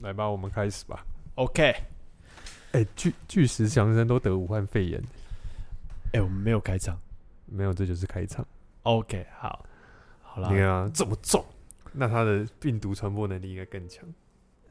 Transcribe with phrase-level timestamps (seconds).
[0.00, 1.04] 来吧，我们开始吧。
[1.34, 1.74] OK，
[2.72, 5.02] 哎、巨巨石强森都得武汉肺炎，
[6.12, 6.98] 哎、我们没有开场。
[7.46, 8.46] 没有，这就是开场。
[8.84, 9.64] OK，好，
[10.22, 11.44] 好了你，看啊，这么重，
[11.92, 14.04] 那他的病毒传播能力应该更强，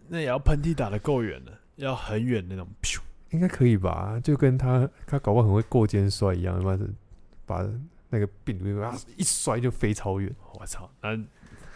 [0.07, 2.67] 那也要喷嚏打得够远了，要很远那种。
[2.81, 2.99] 噗
[3.31, 4.19] 应该可以吧？
[4.23, 6.79] 就跟他他搞不好很会过肩摔一样，把
[7.45, 7.69] 把
[8.09, 10.33] 那个病毒啊一摔就飞超远。
[10.53, 11.15] 我操，那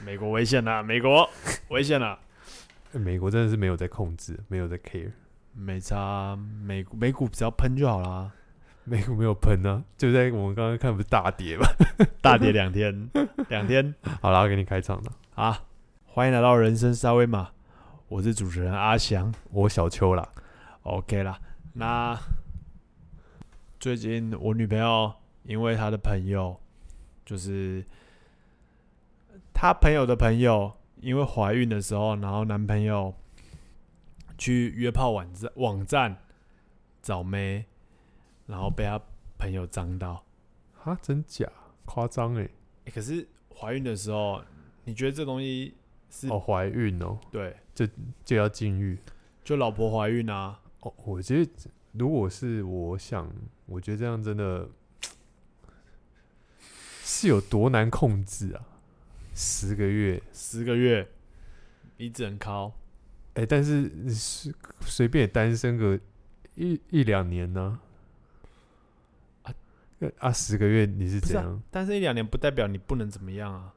[0.03, 1.29] 美国危险了，美国
[1.67, 2.17] 危险了。
[2.93, 5.11] 欸美国真的是没有在控制，没有在 care，
[5.53, 8.31] 没差，美美股只要喷就好啦，
[8.83, 11.65] 美股没有喷啊，就在我们刚刚看不是大跌吗。
[12.21, 13.09] 大跌两天，
[13.49, 15.63] 两天好了，我给你开场了，啊！
[16.05, 17.49] 欢迎来到人生沙威玛，
[18.07, 19.33] 我是主持人阿翔。
[19.49, 20.29] 我小邱啦。
[20.83, 21.39] OK 啦，
[21.73, 22.15] 那
[23.79, 25.11] 最近我女朋友
[25.43, 26.59] 因为她的朋友，
[27.25, 27.83] 就是
[29.51, 30.71] 她朋友的朋友，
[31.03, 33.13] 因为怀孕的时候，然后男朋友
[34.37, 36.17] 去约炮网站网站
[37.01, 37.65] 找妹，
[38.47, 38.99] 然后被他
[39.37, 40.23] 朋友脏到。
[40.73, 41.45] 哈，真假？
[41.85, 42.49] 夸张哎！
[42.85, 44.41] 欸可是怀孕的时候，
[44.85, 45.75] 你觉得这东西
[46.09, 47.53] 是、哦，怀孕哦，对？
[48.23, 48.97] 就要禁欲。
[49.43, 51.51] 就老婆怀孕啊，哦，我觉得
[51.91, 53.29] 如果是我想，
[53.65, 54.69] 我觉得这样真的
[57.03, 58.65] 是有多难控制啊！
[59.33, 61.07] 十个月，十个月，
[61.97, 62.73] 你只能靠
[63.35, 65.99] 哎、但是你是随便也单身个
[66.55, 67.79] 一一两年呢、
[69.41, 69.49] 啊。
[69.51, 69.55] 啊
[70.19, 71.61] 啊，十个月你是怎样？
[71.71, 73.73] 单身一两年不代表你不能怎么样啊。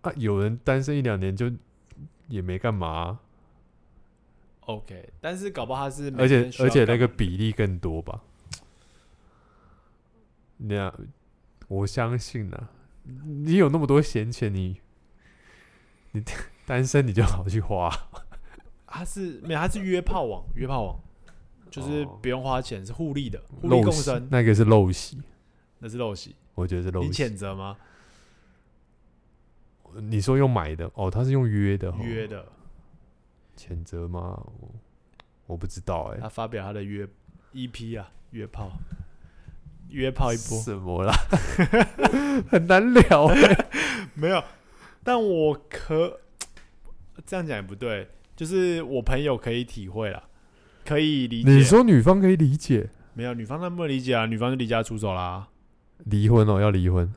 [0.00, 1.52] 啊有人单身一两年就
[2.28, 3.20] 也没干嘛啊、
[4.60, 8.22] OK，但是搞不好他是而且而且那个比例更多吧？
[10.56, 10.92] 那
[11.68, 12.70] 我相信啊，
[13.04, 14.80] 你有那么多闲钱，你
[16.12, 16.22] 你
[16.66, 17.90] 单身你就好去花，
[18.86, 21.00] 他是没有，他是约炮网，约炮网
[21.70, 25.22] 就是哦不用花钱，是互利的，互利共生，那个是陋习，
[25.78, 27.06] 那是陋习，我觉得是陋习。
[27.06, 27.76] 你谴责吗？
[29.94, 32.44] 你说用买的哦，他是用约的、哦，约的，
[33.56, 34.38] 谴责吗？
[34.60, 34.74] 我
[35.46, 37.08] 我不知道哎、他发表他的约
[37.54, 38.70] EP 啊，约炮，
[39.88, 41.14] 约炮一波，什么啦？
[42.50, 43.68] 很难聊哎、
[44.12, 44.44] 没有，
[45.08, 46.20] 但我可
[47.24, 50.22] 这样讲也不对，就是我朋友可以体会啦，
[50.84, 51.50] 可以理解。
[51.50, 53.32] 你说女方可以理解没有？
[53.32, 54.26] 女方她不能理解啊？
[54.26, 55.48] 女方就离家出走啦。
[56.04, 57.10] 离婚哦，要离婚，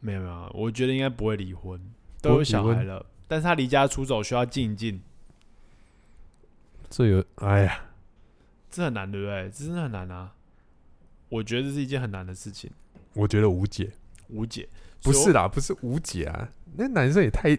[0.00, 1.80] 没有没有，我觉得应该不会离婚，
[2.20, 5.00] 都有小孩了，但是他离家出走需要静一静，
[6.90, 7.86] 这有哎呀，
[8.70, 9.50] 这很难，对不对？
[9.50, 10.34] 这真的很难啊！
[11.30, 12.70] 我觉得这是一件很难的事情，
[13.14, 13.90] 我觉得无解。
[14.28, 14.68] 无解。
[15.02, 17.58] 不是啦，不是无解啊，那男生也太，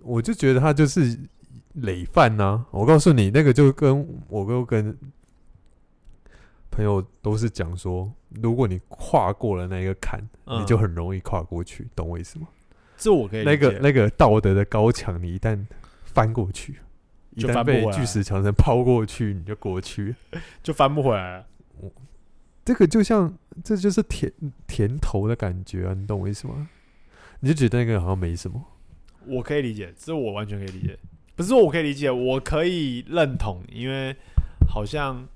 [0.00, 1.18] 我就觉得他就是
[1.74, 4.96] 累犯呐、我告诉你，那个就跟我都跟
[6.70, 12.46] 朋友都是讲说，如果你跨过了那个坎，嗯你就很容易跨过去，懂我意思吗？
[12.96, 15.58] 这我可以那个那个道德的高墙，你一旦
[16.04, 16.78] 翻过去，
[17.34, 20.14] 一就旦被巨石强森抛过去，你就过去。
[20.62, 21.46] 就翻不回来了。
[22.64, 24.32] 这个就像这就是甜
[24.66, 26.68] 甜头的感觉啊，你懂我意思吗？
[27.40, 28.62] 你就觉得那个好像没什么。
[29.26, 30.98] 我可以理解，这我完全可以理解。
[31.36, 34.14] 不是说我可以理解，我可以认同，因为
[34.68, 35.26] 好像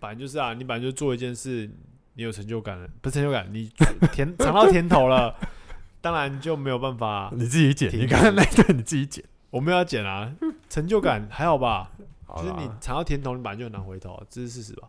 [0.00, 1.70] 反正就是啊，你本来就做一件事，
[2.14, 3.70] 你有成就感了，不是成就感，你
[4.12, 5.34] 甜尝到甜头了，
[6.00, 7.30] 当然就没有办法。
[7.34, 9.24] 你自己剪，你刚刚那一段你自己剪。
[9.50, 10.34] 我没有要剪啊，
[10.68, 11.92] 成就感还好吧？
[12.26, 14.88] 好就是你，尝到甜头，你本来就很难回头，这是事实吧？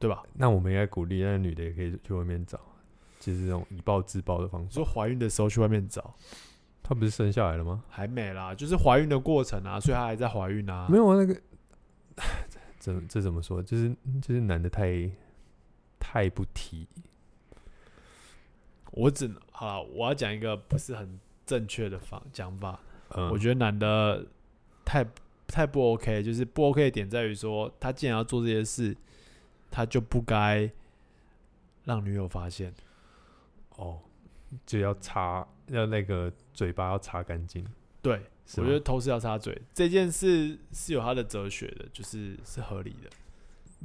[0.00, 0.22] 对吧？
[0.32, 2.58] 那我们应该鼓励那女的也可以去外面找，
[3.20, 4.74] 就是这种以暴制暴的方式。
[4.74, 6.14] 说怀孕的时候去外面找，
[6.82, 7.84] 她不是生下来了吗？
[7.88, 10.88] 还没啦，就是怀孕的过程啊，所以她还在怀孕啊。
[10.90, 11.38] 没有啊，那个
[12.80, 13.62] 怎这怎么说？
[13.62, 15.10] 就是就是男的太
[15.98, 16.86] 太不提，
[18.92, 22.80] 我只能好啦，我要讲一个不是很正确的方讲法。
[23.10, 24.24] 嗯，我觉得男的
[24.84, 25.06] 太
[25.46, 28.96] 太不 OK，就是不 OK 的点在于说，他既然要做这些事，
[29.70, 30.70] 他就不该
[31.84, 32.74] 让女友发现。
[33.76, 33.98] 哦，
[34.66, 37.64] 就要擦，要那个嘴巴要擦干净。
[38.02, 38.20] 对，
[38.56, 43.08] 我觉得偷吃要擦嘴这件事是有他的哲学的，就是是合理的，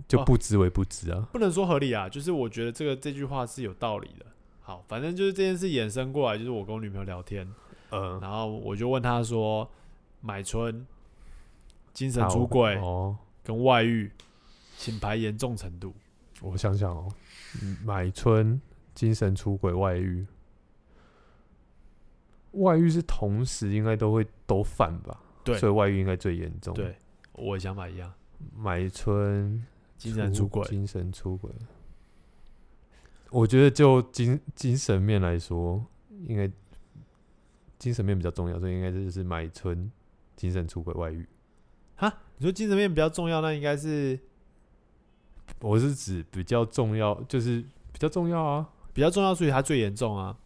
[0.07, 1.27] 就哦不知为不知啊。
[1.31, 4.25] 不能说合理啊，就是我觉得这个这句话是有道理的。
[4.61, 7.47] 好，反正就是这件事衍生过来，就是我跟我女朋友聊天，
[7.91, 9.69] 嗯，然后我就问她说，
[10.21, 10.87] 买春、
[11.93, 14.11] 精神出轨哦，跟外遇，
[14.77, 15.93] 请牌严重程度。
[16.41, 17.09] 我想想哦，
[17.61, 18.59] 嗯买春、
[18.93, 20.25] 精神出轨、外遇，
[22.51, 25.21] 外遇是同时应该都会都犯吧？
[25.43, 26.97] 对所以外遇应该最严重。，对，
[27.33, 28.11] 我的想法一样，
[28.55, 29.63] 买春
[29.97, 31.51] 精神出轨，精神出轨。
[33.29, 35.85] 我觉得就精精神面来说，
[36.27, 36.49] 应该
[37.77, 39.91] 精神面比较重要，所以应该就是买春
[40.35, 41.27] 精神出轨外遇。
[41.95, 44.19] 哈，你说精神面比较重要，那应该是
[45.65, 50.37] 我是指比较重要，就是比较重要啊比较重要，所以它最严重啊，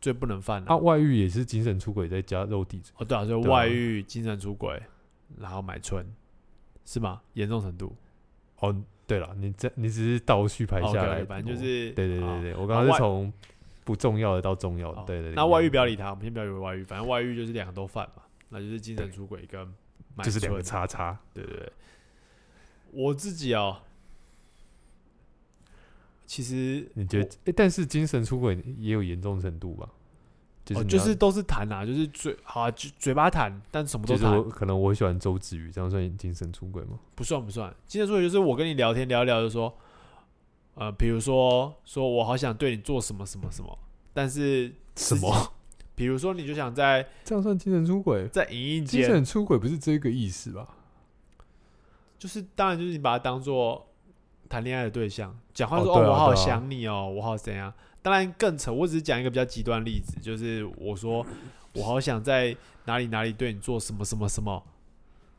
[0.00, 4.80] 最不能犯啊，外遇也是精神出轨再加肉体哦，对啊，就对啊外遇、精神出轨，
[5.38, 6.06] 然后买春，
[6.84, 7.20] 是吗？
[7.32, 7.94] 严重程度
[8.60, 8.74] 哦。
[9.06, 13.30] 对了，你这你只是倒序排下来 OK，反正就是对对对好对，我刚刚是从
[13.84, 15.34] 不重要的到重要的哦，对对对。
[15.34, 19.60] 那外遇不要理他，我们先不要以为外遇，反正外遇就是两个都犯嘛，那就是精神出轨跟
[20.14, 21.18] 买就是两个春叉叉。
[21.34, 21.72] 对对对，
[22.92, 23.76] 我自己哦，
[26.26, 27.30] 其实你觉得？
[27.44, 29.88] 诶但是精神出轨也有严重程度吧？
[30.64, 36.98] 就哦，是就是都是谈啊，就是嘴好啊，嘴嘴巴谈，但什么都谈就是我，可能我喜欢周子瑜，这样算精神出轨吗？
[37.14, 37.74] 不算不算。
[37.86, 39.76] 精神出轨就是我跟你聊天聊一聊，就说，
[40.74, 43.78] 呃，比如说说我好想对你做什么什么什么，
[44.14, 45.52] 但是什么？
[45.94, 48.26] 比如说你就想在这样算精神出轨？
[48.28, 50.66] 在影印间，精神出轨不是这个意思吧？
[52.18, 53.86] 就是当然就是你把它当做
[54.54, 57.74] 谈恋爱的对象，讲话哦说哦我好想你哦，我好怎样。
[58.00, 61.26] 当然更扯，我只是讲一个比较极端例子，就是我说
[61.72, 64.62] 我好想在哪里哪里对你做什么什么什么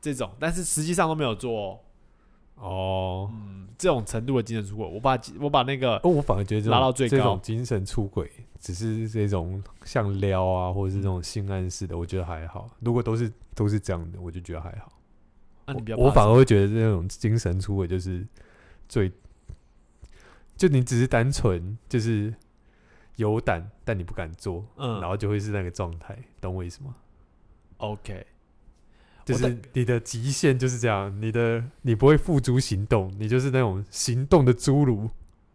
[0.01, 1.79] 这种，但是实际上都没有做哦。
[2.55, 8.29] 哦，嗯，这种程度的精神出轨，我把我把那个哦，我反而觉得拉到最高这种精神出轨，
[8.59, 12.69] 只是这种像撩啊，或者是这种性暗示的，我觉得还好。
[12.81, 14.91] 如果都是都是这样的，我就觉得还好。
[15.97, 18.23] 我反而会觉得这种精神出轨就是
[18.87, 19.11] 最，
[20.55, 22.33] 就你只是单纯就是
[23.15, 26.95] 有胆，但你不敢做，嗯然后就会是那个状态，懂我意思吗
[27.77, 28.25] ？OK，
[29.25, 35.09] 就是你的极限就是这样，你的你不会付诸行动，你就是那种行动的侏儒。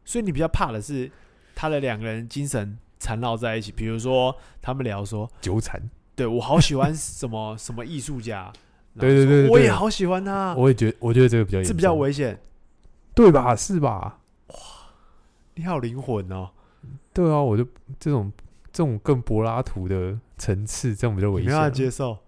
[0.05, 1.11] 所以你比较怕的是
[1.55, 5.81] 他的两个人精神缠绕在一起，比如说他们聊说，纠缠，
[6.17, 8.53] 对我好喜欢什么 什么艺术家，
[8.99, 12.38] 对对对我也好喜欢他，我也觉我觉得这个比较严这比较危险。
[13.15, 13.55] 对吧？
[13.57, 14.21] 是吧？
[14.49, 14.55] 哇
[15.55, 16.51] 你好灵魂哦，
[17.12, 17.67] 对啊，我就
[17.99, 18.33] 这种
[18.73, 22.19] 这种更柏拉图的层次，这样比较危险没办法接受。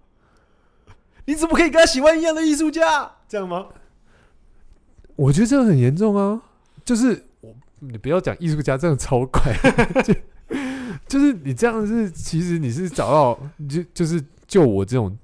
[1.24, 3.12] 你怎么可以跟他喜欢一样的艺术家？
[3.28, 3.68] 这样吗？
[5.16, 6.42] 我觉得这个很严重啊，
[6.84, 9.54] 就是我你不要讲艺术家，这样超怪，
[10.02, 10.14] 就
[11.06, 13.38] 就是你这样是其实你是找到
[13.68, 15.16] 就就是就我这种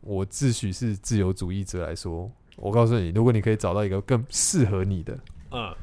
[0.00, 5.18] 我自诩是自由主义者来说，我告诉你，如果你可以找到一个更适合你的，
[5.50, 5.74] 嗯，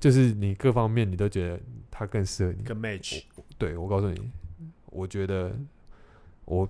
[0.00, 1.60] 就是你各方面你都觉得
[1.90, 3.22] 他更适合你，更 match，
[3.56, 4.30] 对我告诉你，
[4.86, 5.52] 我觉得
[6.44, 6.68] 我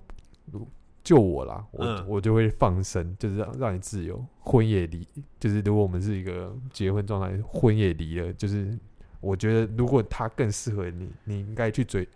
[1.03, 2.05] 就我啦，我、嗯。
[2.07, 5.07] 我就会放生，就是让让你自由，婚也离，
[5.39, 8.77] 就是如果我们是一个结婚状态，婚也离了，就是
[9.21, 12.07] 我觉得如果他更适合你，你应该去追，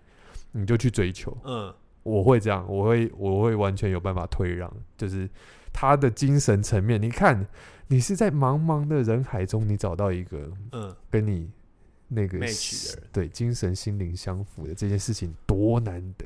[0.51, 1.35] 你就去追求。
[1.43, 1.73] 嗯。
[2.03, 5.29] 我会这样，我会我会完全有办法退让，就是
[5.73, 7.45] 他的精神层面，你看
[7.87, 11.49] 你是在茫茫的人海中，你找到一个嗯，跟你
[12.07, 12.39] 那个
[13.11, 16.25] 对精神心灵相符的这件事情多难得，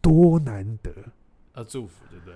[0.00, 0.90] 多难得，
[1.52, 2.34] 啊祝福，对不对？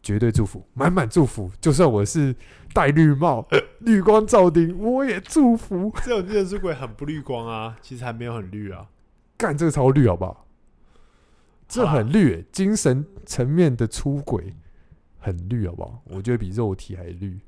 [0.00, 1.50] 绝对祝福，满满祝福。
[1.60, 2.34] 就算我是
[2.72, 3.46] 戴绿帽、
[3.80, 5.92] 绿光照顶，我也祝福。
[6.04, 8.88] 这种精神出轨很不绿光啊，其实还没有很绿啊。
[9.36, 10.46] 干这个超绿好不好？
[11.66, 14.54] 这很绿欸、精神层面的出轨
[15.18, 16.02] 很绿好不好？
[16.06, 17.38] 我觉得比肉体还绿，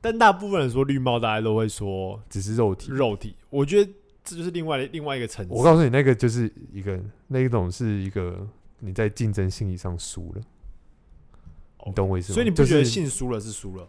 [0.00, 2.90] 但大部分人说绿帽，大家都会说只是肉体。
[2.90, 3.92] 肉体，我觉得
[4.24, 5.52] 这就是另外另外一个层次。
[5.52, 8.46] 我告诉你，那个就是一个那一种是一个
[8.80, 10.42] 你在竞争心理上输了，
[11.86, 12.34] 你懂我意思吗？
[12.34, 13.88] 所以你不觉得就是性输了是输了？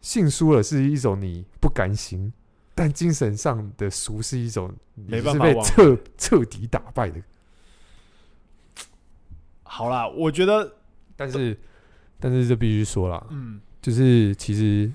[0.00, 2.30] 性输了是一种你不甘心，
[2.74, 7.22] 但精神上的输是一种你没办法忘彻彻底打败的。
[9.74, 10.72] 好啦，我觉得，
[11.16, 11.58] 但是，
[12.20, 14.88] 但是这必须说啦，嗯，就是其实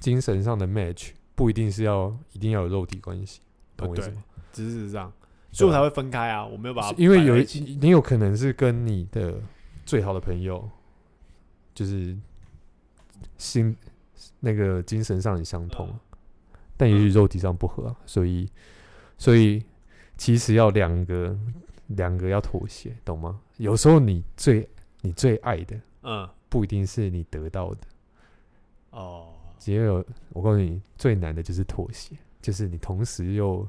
[0.00, 3.40] 精神上的 match 不一定是要一定要有肉体关系，
[3.76, 4.24] 懂我意思吗？
[4.52, 5.12] 只是这样，
[5.52, 6.44] 所以我才会分开啊。
[6.44, 7.36] 我没有把它因为有
[7.80, 9.40] 你有可能是跟你的
[9.86, 10.68] 最好的朋友，
[11.72, 12.16] 就是
[13.38, 13.76] 心
[14.40, 16.00] 那个精神上很相通，嗯
[16.76, 18.50] 但也许肉体上不合、啊，所以
[19.16, 19.62] 所以
[20.16, 21.38] 其实要两个
[21.86, 23.40] 两个要妥协，懂吗？
[23.56, 24.68] 有时候你最
[25.00, 26.28] 你最爱的嗯。
[26.48, 27.80] 不一定是你得到的，
[28.90, 33.66] 哦，只有我告诉你，最难的就是妥协，就是你同时又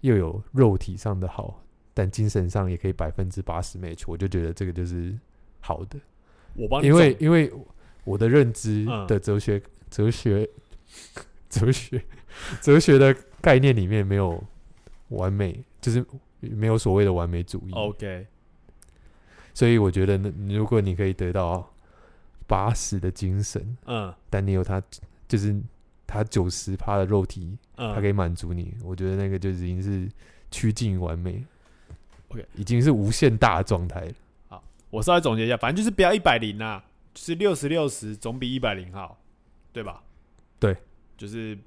[0.00, 1.62] 又有肉体上的好，
[1.94, 5.16] 但精神上也可以百分之八十 match，我就觉得这个就是
[5.60, 5.96] 好的，
[6.54, 7.52] 我帮你因为因为
[8.02, 9.06] 我的认知嗯。
[9.06, 10.48] 的哲学、哲学、
[11.48, 12.04] 哲学、
[12.60, 14.42] 哲学的概念里面没有
[15.10, 16.04] 完美，就是
[16.40, 17.72] 没有所谓的完美主义。
[17.72, 18.26] OK，
[19.58, 21.68] 所以我觉得呢，如果你可以得到
[22.46, 24.80] 八十的精神，嗯但你有他
[25.26, 25.60] 就是
[26.06, 30.08] 他九十趴的肉体，嗯，他可以满足你，我觉得那个就已经是
[30.52, 31.44] 趋近于完美。
[32.28, 34.12] OK 已经是无限大的状态了。
[34.46, 39.18] 好我稍微总结一下，反正就是不要一百零啊，就是六十六十总比一百零好，
[39.72, 40.00] 对吧？
[40.60, 40.76] 对，
[41.16, 41.58] 就是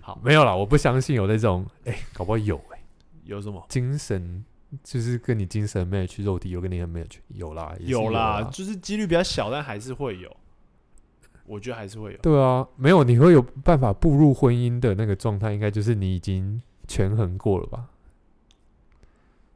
[0.00, 2.82] 好，没有啦，我不相信有那种，哎、搞不好有哎、
[3.26, 3.64] 有什么？
[3.68, 4.44] 精神
[4.82, 10.36] 就是跟你精神 match，肉体有跟你很 match，有啦，有啦啦，，就是几率比较小，但还是会有。
[11.44, 12.18] 我觉得还是会有。
[12.18, 17.88] 对啊，没有你会有办法步入婚姻的那个状态，应该就是你已经权衡过了吧？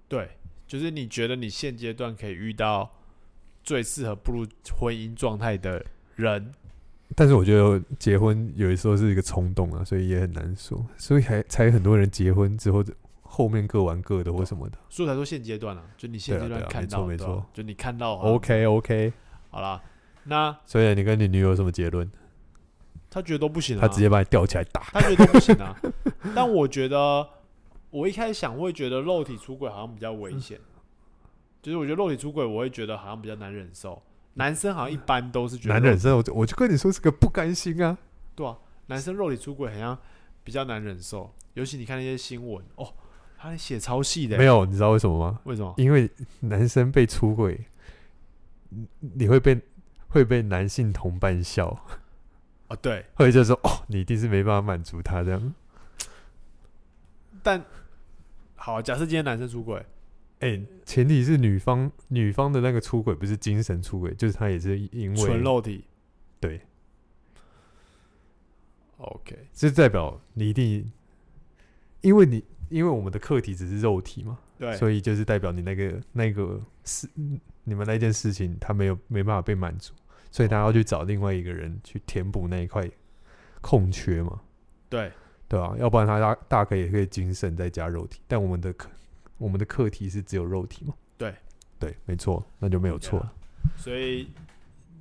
[0.08, 0.30] 对，
[0.66, 2.90] 就是你觉得你现阶段可以遇到
[3.62, 4.46] 最适合步入
[4.76, 5.84] 婚姻状态的
[6.16, 6.52] 人，
[7.14, 12.84] 但是我觉得结婚有的时候是一个冲动啊，所以也很难说，所以还才很多人结婚之后
[13.36, 14.78] 后面各玩各的或什么的。
[14.88, 19.12] 所以才说现阶段啊，就你现阶段看到的，没错没错就你看到 OK OK，
[19.50, 19.82] 好啦，
[20.24, 22.10] 那所以你跟你女友有什么结论？
[23.10, 24.80] 他觉得都不行啊，她直接把你吊起来打。
[24.92, 25.76] 他觉得都不行啊。
[26.34, 27.28] 但我觉得，
[27.90, 30.58] 我一开始想会觉得肉体出轨好像比较危险，
[31.62, 34.02] 就是我觉得肉体出轨，我会觉得好像比较难忍受。
[34.34, 37.96] 男生好像一般都是觉得肉男忍受，我就我就跟你说是个不甘心啊。
[38.34, 39.98] 对啊，男生肉体出轨好像
[40.44, 42.92] 比较难忍受，尤其你看那些新闻哦，
[43.38, 45.40] 他那写超细的，没有，你知道为什么吗？
[45.44, 45.74] 为什么？
[45.76, 47.66] 因为男生被出轨，
[48.70, 49.60] 你你会被
[50.08, 51.68] 会被男性同伴笑，
[52.68, 55.54] 哦，对，或者就说哦，你一定是没办法满足他这样。
[57.42, 57.64] 但
[58.56, 59.84] 好，假设今天男生出轨，
[60.40, 65.84] 哎、前提是女方女方的那个出轨不是精神出轨，就是他也是因为纯肉体。
[66.40, 66.60] 对
[68.98, 70.90] ，，OK，这代表你一定，
[72.00, 77.08] 因为你因为我们的课题只是肉体嘛，对，所以就是代表你那个那个事，
[77.64, 79.92] 你们那件事情他没有没办法被满足，
[80.30, 82.88] 所以他要去找另外一个人去填补那一块
[83.60, 84.40] 空缺嘛，
[84.88, 85.10] 对，
[85.48, 88.88] 对啊，要不然他大大可也可以精神再加肉体，但我们的课
[89.38, 91.34] 我们的课题是只有肉体嘛，对。
[91.78, 93.22] 对，没错，那就没有错。
[93.76, 94.30] 所以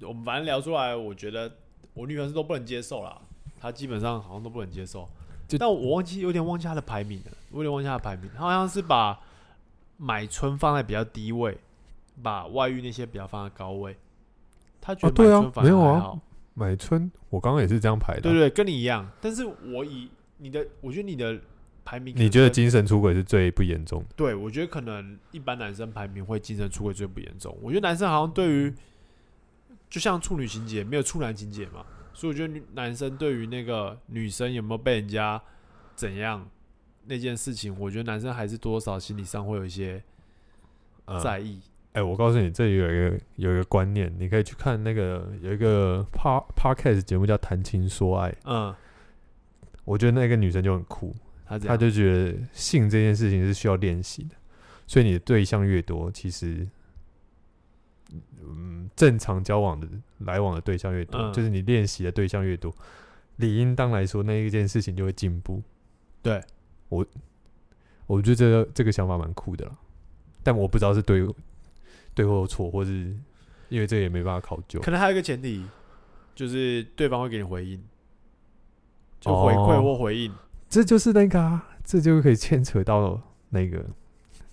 [0.01, 1.49] 我们反正聊出来，我觉得
[1.93, 3.17] 我女朋友是都不能接受啦，
[3.61, 5.07] 她基本上好像都不能接受。
[5.47, 9.19] 就但我忘记有点忘记他的排名了，我有点忘记他的排名，他好像是把
[9.97, 11.57] 买春放在比较低位，
[12.21, 13.95] 把外遇那些比较放在高位。
[14.81, 16.21] 他觉得哦对啊买春反而没有啊
[16.53, 19.09] 买春，我刚刚也是这样排的啊、对对，跟你一样。
[19.19, 21.39] 但是我以你的，我觉得你的
[21.83, 24.07] 排名你觉得精神出轨是最不严重的？
[24.15, 27.55] 对，我觉得可能一般男生排名会精神出轨最不严重。
[27.61, 28.73] 我觉得男生好像对于，
[29.89, 35.39] 就像处女情节没有处男情节嘛，所以我觉得男生对于那个女生有没有被人家
[35.95, 36.49] 怎样
[37.05, 40.01] 那件事情，我觉得男生还是多少心理上会有一些
[41.05, 41.59] 嗯在意。
[41.93, 48.75] 哎、我告诉你，这里有一个有一个观念，你可以去看那个有一个 par podcast 节目叫《谈情说爱》，嗯，
[49.85, 54.35] 我觉得那个女生就很酷，她，她就觉得性这件事情是需要练习的，
[54.85, 56.67] 所以你的对象越多，其实，
[58.41, 59.87] 嗯，正常交往的
[60.19, 62.73] 来往的对象越多，嗯就是你练习的对象越多，
[63.37, 65.61] 理应当来说那一件事情就会进步。
[66.21, 66.41] 对
[66.89, 67.05] 我，
[68.07, 69.71] 我觉得这个这个想法蛮酷的啦，
[70.43, 71.27] 但我不知道是对
[72.13, 73.15] 对或错，或是
[73.69, 74.79] 因为这个也没办法考究。
[74.81, 75.65] 可能还有一个前提，
[76.33, 77.83] 就是对方会给你回应，
[79.19, 80.33] 就回馈哦或回应。
[80.69, 83.85] 这就是那个啊，这就可以牵扯到那个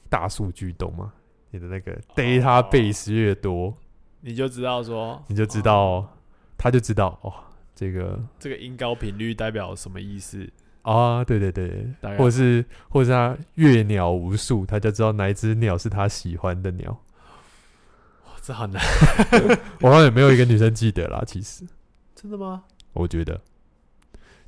[0.08, 1.12] 大数据，懂吗？
[1.52, 3.76] 你的那个 database 越多，
[4.22, 6.16] 你就知道说，你就知道，
[6.56, 7.32] 他就知道哦，
[7.74, 10.50] 这个这个音高频率代表什么意思。
[10.80, 16.90] 啊，对对对，或者是或者是他阅鸟无数，他就知道哪一只鸟是他喜欢的鸟。
[18.24, 18.82] 哇这好难，
[19.82, 21.64] 我好像也没有一个女生记得啦，其实
[22.14, 22.64] 真的吗？
[22.94, 23.40] 我觉得，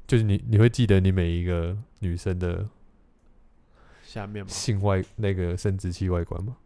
[0.06, 2.66] 就是你你会记得你每一个女生的
[4.02, 4.49] 下面吗？
[4.50, 6.56] 性外那个生殖器外观吗？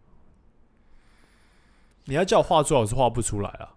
[2.09, 3.69] 你要叫我画出来，我是画不出来啊。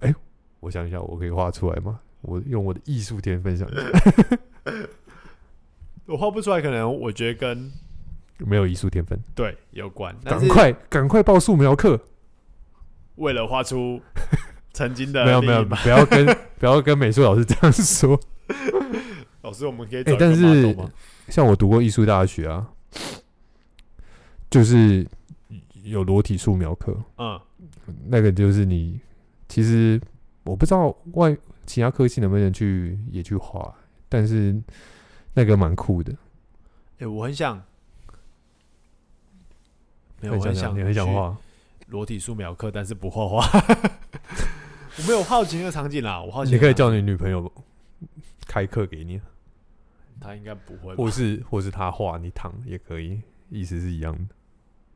[0.00, 0.14] 哎
[0.60, 2.00] 我想一下，我可以画出来吗？
[2.22, 3.82] 我用我的艺术天分想一下，
[6.06, 7.70] 我画不出来，可能我觉得跟
[8.38, 10.16] 没有艺术天分，对有关。
[10.24, 12.00] 赶快赶快报素描课！
[13.16, 14.00] 为了画出
[14.72, 16.26] 曾经的没有没有，不要跟
[16.58, 18.18] 不要跟美术老师这样说。
[19.42, 20.74] 老师，我们可以但是？
[21.28, 22.66] 像我读过艺术大学啊，
[24.48, 25.06] 就是
[25.82, 27.38] 有裸体素描课，嗯，
[28.06, 29.00] 那个就是你，
[29.48, 30.00] 其实
[30.44, 33.74] 我不知道外其他科系能不能去也去画，
[34.08, 34.54] 但是
[35.34, 36.14] 那个蛮酷的。
[36.98, 37.62] 哎、我很想，
[40.20, 41.36] 没有，我很想很想，你很想画，
[41.88, 43.46] 裸体素描课，但是不画画。
[44.98, 47.52] 我没有好奇那个场景啦，我好奇你可以叫你，女朋友
[48.46, 49.20] 开课给你，
[50.20, 51.10] 她应该不会或？
[51.10, 53.20] 是或是她画你躺也可以，
[53.50, 54.34] 意思是一样的。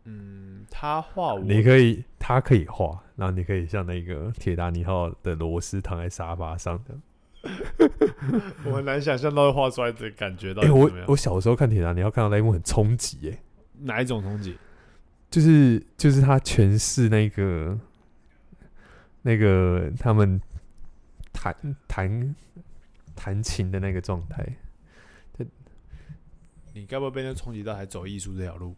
[0.05, 6.99] 嗯，他画我，你可以，他可以画，然后你可以像那个铁达尼号的螺丝躺在沙发上的。
[8.65, 11.07] 我很难想象到画出来的感觉到哎、我底是怎么样。
[11.09, 13.43] 我小时候看铁达尼号看到那一幕很冲击，哎，
[13.79, 14.57] 哪一种冲击？
[15.31, 17.79] 就是就是他诠释那个
[19.23, 20.41] 那个他们
[21.33, 21.55] 弹
[21.87, 22.35] 弹
[23.15, 24.47] 弹琴的那个状态。
[26.73, 28.77] 你该不会被那冲击到，还走艺术这条路？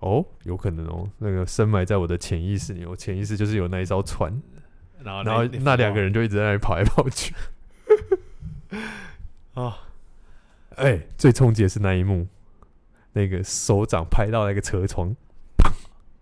[0.00, 4.32] 哦，有可能哦，那个深埋在我的潜意识里，我潜意识就是有那一艘船，
[5.02, 7.34] 然后然后那两个人就一直在那里跑来跑去。
[9.54, 9.76] 啊，
[10.76, 12.26] 哎、最冲击的是那一幕，
[13.12, 15.14] 那个手掌拍到那个车窗，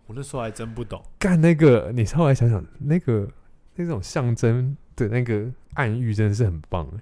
[0.07, 1.01] 我那时候还真不懂。
[1.19, 3.29] 干那个，你后来想想，那个
[3.77, 7.01] 那种象征的那个暗喻真的是很棒哎，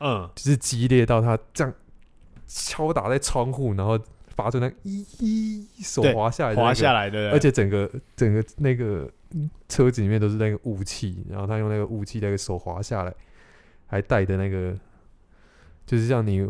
[0.00, 1.72] 嗯，就是激烈到他这样
[2.46, 3.98] 敲打在窗户，然后
[4.34, 13.14] 发出那个咦咦手滑下来、那个，滑下来的，而且整个整个那个嗯车子里面都是那个雾气，然后他用那个雾气那个手滑下来，
[13.86, 14.76] 还带的那个，
[15.86, 16.46] 就是像你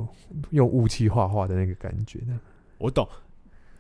[0.51, 2.41] 用雾气画画的那个感觉呢。
[2.79, 3.09] 我懂。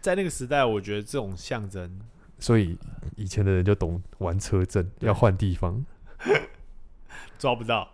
[0.00, 2.00] 在那个时代，我觉得这种象征
[2.40, 2.76] 所以
[3.14, 5.84] 以前的人就懂玩车震，要换地方。
[7.38, 7.88] 抓不到。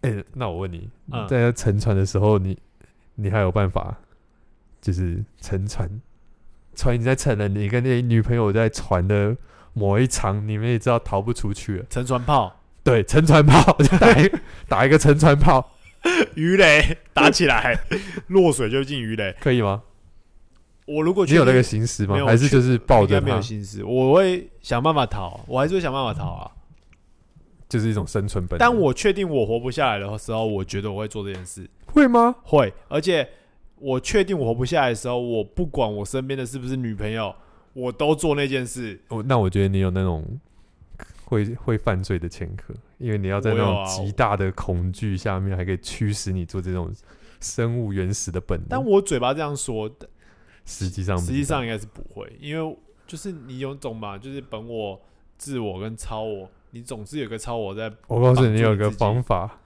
[0.00, 2.58] 哎、那我问你，嗯在沉船的时候，你
[3.14, 3.96] 你还有办法，
[4.84, 5.88] 就是沉船，
[6.74, 9.34] 船已经在沉了，你跟那女朋友在船的
[9.72, 11.86] 某一场，你们也知道逃不出去了。
[11.88, 14.30] 沉船炮、对，沉船炮就 打一
[14.68, 15.72] 打一个沉船炮，
[16.34, 17.80] 鱼雷打起来，
[18.26, 19.34] 落水就进鱼雷。
[19.40, 19.84] 可以吗？
[20.84, 26.50] 我如果你有那个心思吗还是就是抱着它应该没有，心思，我会想办法逃，我还是会想办法逃啊。
[27.66, 28.58] 就是一种生存本能？
[28.58, 32.36] 当我确定我活不下来的时候，我觉得我会做这件事，会吗？
[32.42, 33.26] 会，而且
[33.76, 37.34] 我确定我活不下来的时候，我不管我身边的是不是女朋友，
[37.72, 39.00] 我都做那件事。
[39.08, 40.40] 我那我觉得你有那种
[41.24, 46.92] 会会犯罪的前科，因为你要在那种极大的恐惧下面，还可以驱使你做这种
[47.40, 48.68] 生物原始的本能。
[48.70, 49.90] 但我嘴巴这样说，
[50.64, 54.98] 实际上实际上应该是不会，因为就是你有种嘛，就是本我、
[55.36, 59.60] 自我跟超我，你总是有个超我在我告诉你，你有个方法，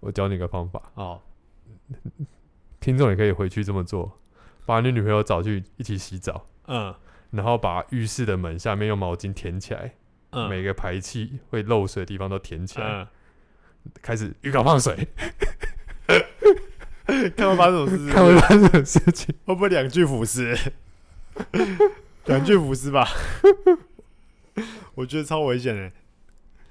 [0.00, 1.20] 我教你个方法，哦，
[2.82, 4.18] 听众也可以回去这么做，
[4.66, 6.94] 把你女朋友找去一起洗澡，嗯
[7.30, 9.94] 然后把浴室的门下面用毛巾填起来，
[10.32, 13.06] 嗯，每个排气会漏水的地方都填起来，嗯，
[14.02, 15.08] 开始浴缸放水，
[17.34, 18.10] 看会发生什么事？
[18.12, 19.34] 看会发生什么事情。
[19.46, 20.58] 会不会两具腐蚀？
[22.26, 23.08] 两具腐蚀吧，
[24.94, 25.90] 我觉得超危险的。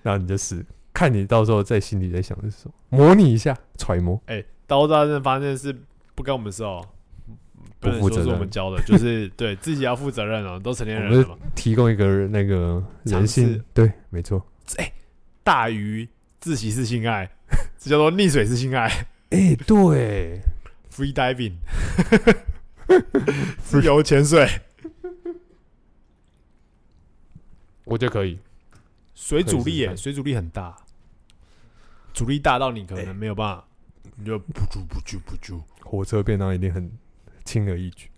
[0.04, 4.22] 然后你就是，看你到时候在心里在想的是什么，模拟一下，揣摩。
[4.28, 5.76] 哎、刀大真发生的事
[6.22, 6.88] 不干我们事哦，
[7.80, 8.40] 不能说是我负责任。
[8.40, 11.36] 们教的， 就是对自己要负责任哦，都成年人了嘛。
[11.56, 12.56] 提供一个那个
[13.04, 14.46] 人尝性试，对，没错。
[14.78, 14.94] 哎
[15.44, 16.08] 大于
[16.40, 17.28] 自习式性爱，
[17.80, 18.88] 这叫做溺水式性爱。
[19.32, 20.40] 哎、对
[20.94, 21.54] ，（free diving），
[23.64, 24.48] 自由潜水，
[27.86, 28.38] 我觉得可以。
[29.16, 30.78] 水阻力水阻力很大，
[32.14, 33.66] 阻力大到你可能没有办法，
[34.18, 35.64] 你就不住不住不住。
[35.92, 36.90] 火车便当一定很
[37.44, 38.10] 轻而易举，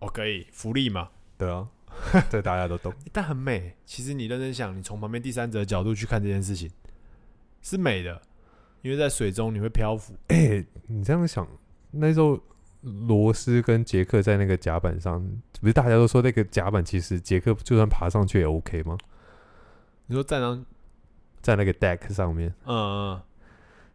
[0.00, 1.68] 哦，可以福利嘛，对啊，
[2.28, 2.92] 这大家都懂。
[3.12, 3.76] 但很美。
[3.86, 6.68] 其实你认真想，你从旁边第三者的角度去看这件事情，
[7.62, 8.20] 是美的，
[8.82, 10.12] 因为在水中你会漂浮。
[10.26, 11.46] 哎、你这样想，
[11.92, 12.36] 那时候
[12.80, 15.24] 罗斯跟杰克在那个甲板上，
[15.60, 18.98] 不是大家都说那个甲板其实杰克就算爬上去也 OK 吗？
[20.06, 20.66] 你说站上，
[21.40, 22.76] 在那个 deck 上面，嗯
[23.14, 23.22] 嗯，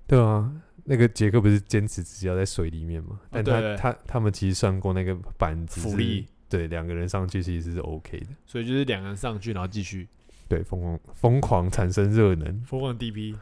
[0.08, 0.50] 对啊，
[0.84, 3.20] 那个杰克不是坚持自己要在水里面吗？
[3.30, 8.28] 但他、他他们其实算过那个板子浮力，对，两个人上去其实是 OK 的。
[8.46, 10.08] 所以就是两个人上去，然后继续
[10.48, 13.36] 对，疯狂疯狂产生热能，疯狂 DP。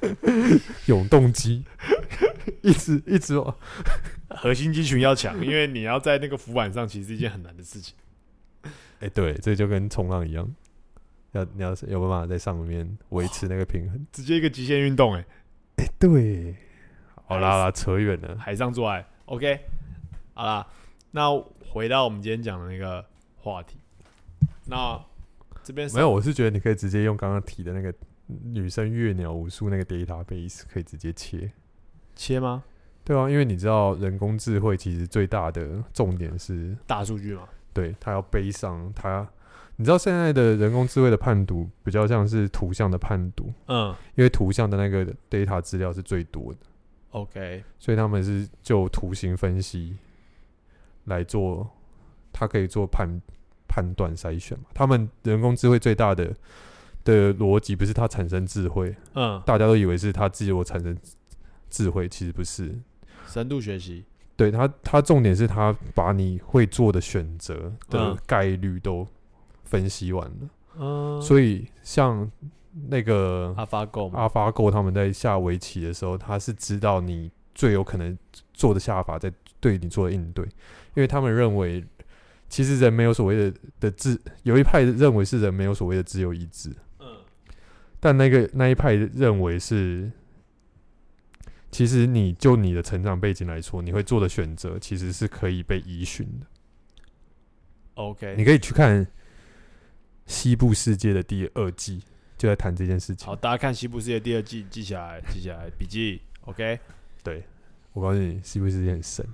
[0.86, 1.62] 永动机，
[2.62, 3.54] 一直一直往
[4.30, 7.94] 核心肌群要强，因为你要在那个浮板上，其实是一件很难的事情。
[9.00, 10.50] 哎、对，这就跟冲浪一样，
[11.32, 14.06] 要你要是有办法在上面维持那个平衡。
[14.10, 15.24] 直接一个极限运动，哎，
[15.80, 16.54] 哎、对，
[17.24, 18.36] 好啦好啦，扯远了。
[18.36, 19.58] 海上做爱，OK，
[20.34, 20.66] 好啦，
[21.10, 21.30] 那
[21.70, 23.02] 回到我们今天讲的那个
[23.36, 23.78] 话题，
[24.66, 25.00] 那
[25.62, 27.94] 这边没有，我是觉得你可以直接用刚刚提的那个
[28.26, 31.50] 女生月鸟无数那个 database 可以直接切。
[32.14, 32.62] 切吗？
[33.02, 37.48] 对啊，因为你知道人工智慧其实最大的重点是，大数据嘛。
[37.72, 39.26] 对它要背上它。
[39.80, 43.94] 你知道现在的人工智慧的判读比较像是图像的判读，嗯。
[44.14, 46.58] 因为图像的那个 data 资料是最多的
[47.12, 49.96] ，，OK，所以他们是就图形分析
[51.04, 51.66] 来做，
[52.30, 53.08] 它可以做判
[53.66, 54.66] 判断筛选嘛。
[54.74, 56.30] 他们人工智慧最大的
[57.02, 60.94] 的逻辑不是它产生智慧，嗯，大家都以为是它自我产生
[61.70, 62.78] 智慧，其实不是。
[63.26, 64.04] 深度学习，
[64.36, 68.18] 对它，它重点是它把你会做的选择的嗯。
[68.26, 69.08] 概率都
[69.70, 70.50] 分析完了。
[70.78, 72.30] 嗯，所以像
[72.88, 78.16] 那个 AlphaGo 嘛，阿发 Go 他们在下围棋的时候，他是知道你最有可能
[78.52, 80.44] 做的下法，在对你做的应对，
[80.94, 81.84] 因为他们认为，
[82.48, 87.06] 其实人没有所谓的的自，有一派认为是人没有所谓的自由意志，嗯。
[87.98, 90.10] 但那个那一派认为是，
[91.70, 96.46] 其实你就你的成长背景来说，你会做的选择其实是可以被依循的。
[97.94, 99.04] ，OK，你可以去看
[100.30, 102.00] 《西部世界》的第二季，
[102.38, 103.34] 就在谈这件事情好，。
[103.34, 106.78] 大家看《西部世界》第二季，记下来，记下来，笔记，OK，
[107.24, 107.42] 对，
[107.92, 109.26] 我告诉你，西部世界很深。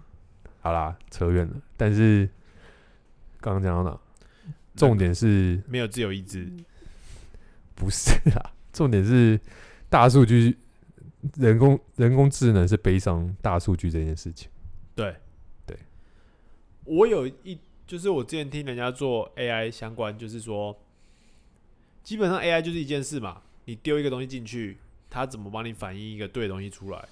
[0.60, 1.54] 好啦，扯远了。
[1.76, 2.26] 但是
[3.40, 4.00] 刚刚讲到哪？
[4.74, 6.50] 重点是没有自由意志，
[7.74, 8.52] 不是啊？
[8.72, 9.38] 重点是
[9.88, 10.56] 大数据、
[11.36, 14.50] 人工人工智能是悲伤大数据这件事情。
[14.94, 15.14] 对，
[15.66, 15.76] 对，
[16.84, 20.78] 我有一，就是我之前听人家做 AI 相关，就是说，
[22.06, 24.78] 基本上 AI 就是一件事嘛，你丢一个东西进去，
[25.10, 27.08] 它怎么帮你反映一个对的东西出来？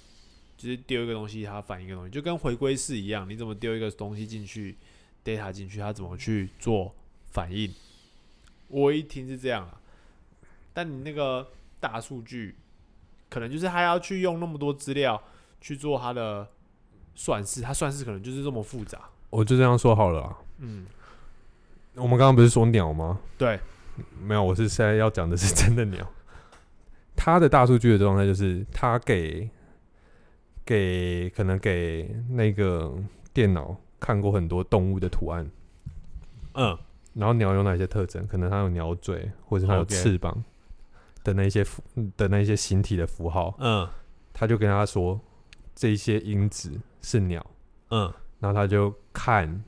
[0.55, 4.77] 就是丢一个东西，它反映一个东西，就跟回归式一样，你怎么丢一个东西进去
[5.25, 6.95] ，data 进去，它怎么去做
[7.31, 7.69] 反应？
[8.69, 9.81] 我一听是这样啊，
[10.73, 11.45] 但你那个
[11.81, 12.55] 大数据，
[13.29, 15.21] 可能就是他要去用那么多资料
[15.59, 16.47] 去做它的
[17.15, 19.09] 算式，它算式可能就是这么复杂。
[19.29, 20.37] 我就这样说好了啊。
[20.59, 20.85] 嗯，
[21.95, 23.19] 我们刚刚不是说鸟吗？
[23.37, 23.59] 对，
[24.21, 26.07] 没有，我是现在要讲的是真的鸟。
[27.15, 29.49] 它的大数据的状态就是，它给
[30.65, 32.93] 给可能给那个
[33.33, 35.49] 电脑看过很多动物的图案，
[36.53, 36.77] 嗯，
[37.13, 38.27] 然后鸟有哪些特征？
[38.27, 40.43] 可能它有鸟嘴，或者它有翅膀
[41.23, 41.81] 的那些符
[42.17, 43.87] 的那些形体的符号，嗯。
[44.37, 45.17] 他就跟他说
[45.73, 47.45] 这些因子是鸟，
[47.91, 48.13] 嗯。
[48.41, 49.63] 然后他就看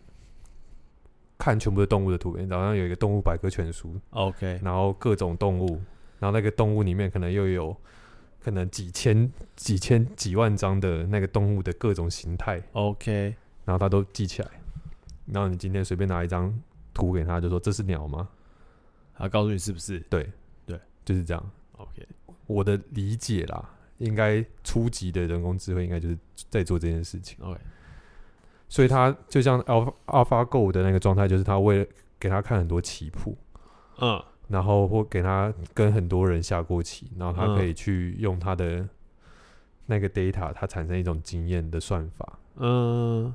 [1.38, 5.82] 看全部的动物的图片，然后有一个动物百科全书，，OK，然后各种动物，
[6.20, 7.76] 然后那个动物里面可能又有
[8.40, 14.50] 可能几千、几千、几万张的那个动物的各种形态，OK，然后他都记起来。
[15.26, 16.58] 然后你今天随便拿一张
[16.94, 18.30] 图给他，就说这是鸟吗？
[19.14, 20.32] 他告诉你是不是对
[20.66, 21.52] 对，就是这样。
[21.74, 22.08] ？OK，
[22.46, 26.18] 我的理解啦，应该初级的人工智慧应该就是
[26.50, 27.38] 在做这件事情。
[27.42, 27.60] OK，
[28.70, 31.86] 所以他就像 Alpha AlphaGo 的那个状态，就是他为了
[32.20, 33.38] 给他看很多棋谱，
[34.00, 38.88] 嗯然后或给他跟很多人下过棋，然后他嗯可以去用他的
[39.88, 42.40] 那个 data，它产生一种经验的算法。
[42.56, 43.34] 嗯，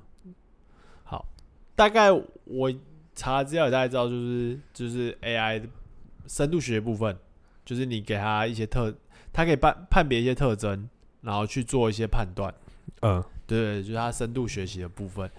[1.04, 1.26] 好，
[1.76, 2.72] 大概我
[3.14, 5.68] 查资料，大概知道就是就是 AI 的
[6.26, 7.16] 深度学部分，
[7.64, 8.94] 就是你给他一些特，
[9.32, 10.88] 它可以判判别一些特征，
[11.20, 12.52] 然后去做一些判断。
[13.02, 15.30] 嗯，对，就是它深度学习的部分。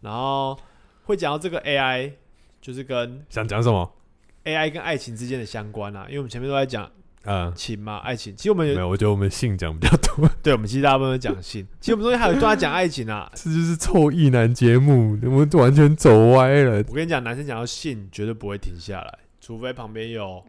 [0.00, 0.58] 然后
[1.04, 2.12] 会讲到这个 AI，
[2.60, 3.92] 就是跟想讲什么
[4.44, 6.90] ？AI 跟爱情之间的相关啊，因为我们前面都在讲
[7.24, 8.34] 嗯，情嘛，爱情。
[8.34, 13.30] 其实我们有，没有，我觉得我们性讲比较多， 对我们其实大部分都讲性，其实我们中间还有一段讲爱情啊。
[13.36, 16.78] 这就是臭意男节目，我们完全走歪了。
[16.88, 20.44] 我跟你讲，男生讲到性绝对不会停下来，除非旁边有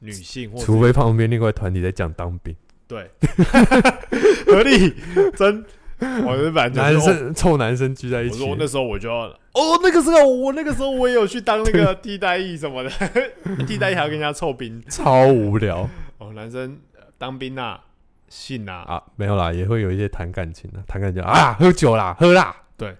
[0.00, 2.52] 女性或者除非旁边另外团体在讲当兵，
[2.88, 3.08] 对，
[4.46, 4.92] 合理
[5.36, 5.64] 真。
[6.26, 8.40] 我是反正男就是生臭男生聚在一起。
[8.42, 12.90] 我说，那时候我就要哦，那个时候我那个时候我也有去当那个 替代役什么的，
[13.66, 14.82] 替代役还要跟人家臭兵。
[14.88, 15.88] 超无聊。
[16.18, 17.82] 哦，男生呃当兵啊，
[18.28, 19.02] 信啊，啊！
[19.16, 22.94] 没有啦，也会有一些谈感情的，谈感情啊，喝酒啦，喝啦，对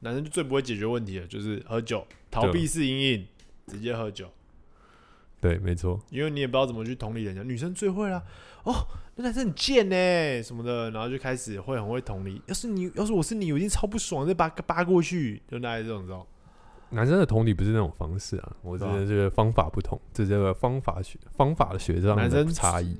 [0.00, 3.26] 男生就最不会解决问题的，就是喝酒，逃避式阴影，
[3.66, 4.26] 直接喝酒，
[5.40, 8.22] 对，没错，因为你也不知道怎么去同理人家，女生最会啦，
[8.70, 16.26] 哦，那男生很贱呢，什么的，然后就开始会很会同理，要是你，要是我是你，我一定超不爽，再扒扒过去，就大概这种知道，
[16.90, 22.96] 男生的同理不是那种方式啊，我真的这个方法不同，这这个方法学方法的学上男生的差异。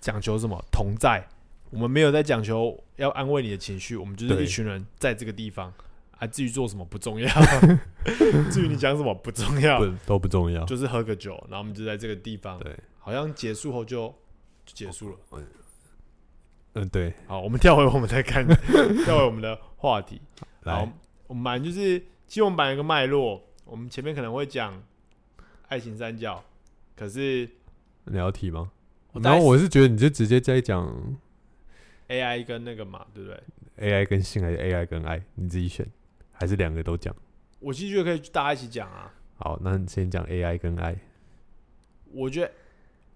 [0.00, 0.58] 讲求什么？
[0.72, 1.24] 同在，
[1.70, 5.72] 我们没有在讲求要安慰你的情绪，我们就是一群人在这个地方。
[6.18, 7.28] 啊，至于做什么不重要，
[8.52, 10.62] 至于你讲什么不重要，不都不重要。
[10.66, 14.14] 就是喝个酒，然后我们就在这个地方，对，好像结束后就
[14.64, 15.16] 就结束了。
[16.74, 18.46] 嗯，对，好，我们跳回我们再看，
[19.04, 20.20] 跳回我们的话题。
[20.38, 20.92] 好来，，
[21.26, 24.82] 我们版就是，其实我们本版有个脉络，我们前面可能会讲
[25.68, 26.44] 爱情三角，
[26.94, 27.48] 可是
[28.04, 28.70] 你要提吗？
[29.14, 31.18] 然后我是觉得你就直接在讲
[32.08, 33.42] AI 跟那个嘛，对不对
[33.78, 35.84] ？AI 跟性还是 AI 跟爱，你自己选，
[36.32, 37.12] 还是两个都讲？
[37.58, 39.12] 我其实觉得可以大家一起讲啊。
[39.36, 40.96] 好，那你先讲 AI 跟爱。
[42.12, 42.52] 我觉得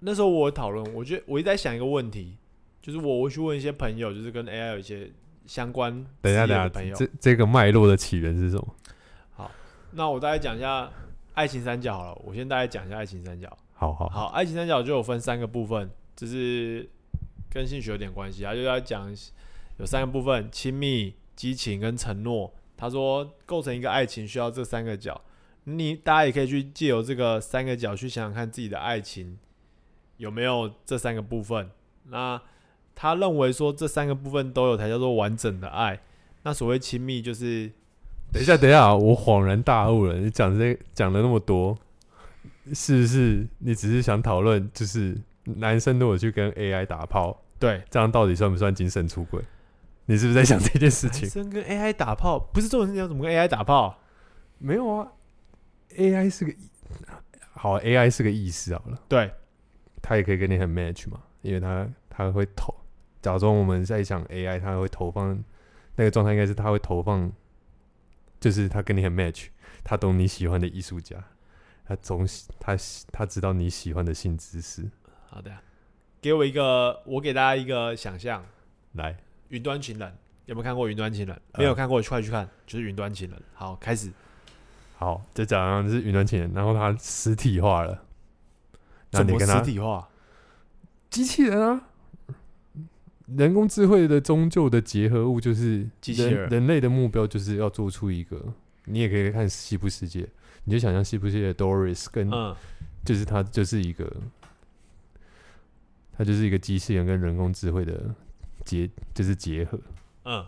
[0.06, 2.36] 那时候我讨论，我觉得我一直在想一个问题，
[2.82, 5.10] 就是我我去问一些朋友，就是跟 AI 有一些
[5.46, 6.94] 相关等一下，职业的朋友。
[6.94, 8.74] 这这个脉络的起源是什么？
[9.32, 9.50] 好
[9.92, 10.90] 那我大概讲一下
[11.32, 13.50] 爱情三角好了，我先大概讲一下爱情三角。
[13.72, 16.86] 好好好，爱情三角就有分三个部分，就是
[17.50, 19.08] 跟性学有点关系，他就要讲
[19.78, 22.52] 有三个部分：亲密、激情跟承诺。
[22.76, 25.18] 他说构成一个爱情需要这三个角，
[25.64, 29.38] 你大家也可以去借由这个三个角去想想看自己的爱情
[30.16, 31.70] 有没有这三个部分。
[32.04, 32.40] 那
[32.94, 36.00] 他认为说这三个部分都有才叫做完整的爱。
[36.42, 37.70] 那所谓亲密就是
[38.32, 40.14] 等一下，等一下，我恍然大悟了。
[40.18, 41.76] 你讲这讲了那么多，
[42.72, 49.42] 是不是你只是想讨论，就是男生如果去跟 AI 打炮，对这样到底算不算精神出轨？
[50.06, 51.42] 你是不是在想这件事情男情？
[51.42, 53.98] 生跟 AI 打炮，不是这种事情要怎么跟 AI 打炮？
[54.58, 55.12] 没有啊
[55.96, 56.52] ，AI 是个
[57.54, 59.32] 好，AI 是个意思好了，对，
[60.06, 62.74] 它也可以跟你很 match 嘛，因为他他会投。
[63.22, 65.42] 假装我们在想 AI，他会投放
[65.96, 67.32] 那个状态，应该是他会投放，
[68.38, 69.46] 就是他跟你很 match，
[69.82, 71.16] 他懂你喜欢的艺术家，
[71.86, 74.90] 他总喜他喜他知道你喜欢的性知识。
[75.26, 75.50] 好的，
[76.20, 78.44] 给我一个，我给大家一个想象，
[78.92, 79.16] 来，
[79.48, 80.14] 云端情人
[80.44, 81.34] 有没有看过云端情人？
[81.52, 83.42] 呃没有看过，快去看，就是云端情人。
[83.54, 84.12] 好，开始。
[84.98, 88.04] 好，就讲是云端情人，然后他实体化了，
[89.18, 90.08] 怎么你跟他实体化？
[91.10, 91.88] 机器人啊，
[93.26, 98.52] 人工智慧的终究的结合物就是机器人人人类的目标就是要做出一个，
[98.86, 100.28] 你也可以看西部世界，
[100.64, 102.54] 你就想象西部世界的 Doris 跟、嗯
[103.04, 104.10] 就是它就是一个，
[106.16, 108.14] 它就是一个机器人跟人工智慧的
[108.64, 109.78] 结就是结合，
[110.24, 110.46] 嗯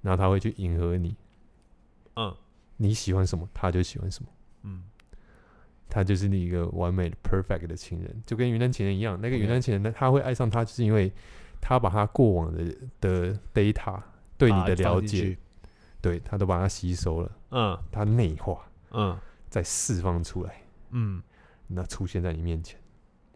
[0.00, 1.14] 然后它会去迎合你，
[2.16, 2.34] 嗯
[2.78, 4.30] 你喜欢什么，它就喜欢什么。
[4.62, 4.82] 嗯，
[5.88, 9.20] 他就是你一个完美的 perfect 的情人，就跟云南情人一样。
[9.20, 11.12] 那个云南情人，他他会爱上他，就是因为
[11.60, 14.02] 他把他过往的的 data
[14.36, 15.36] 对你的了解
[16.00, 17.78] 对他都把它吸收了，嗯。
[17.90, 19.18] 他内化，嗯。
[19.48, 21.22] 再释放出来，嗯。
[21.66, 22.78] 那出现在你面前，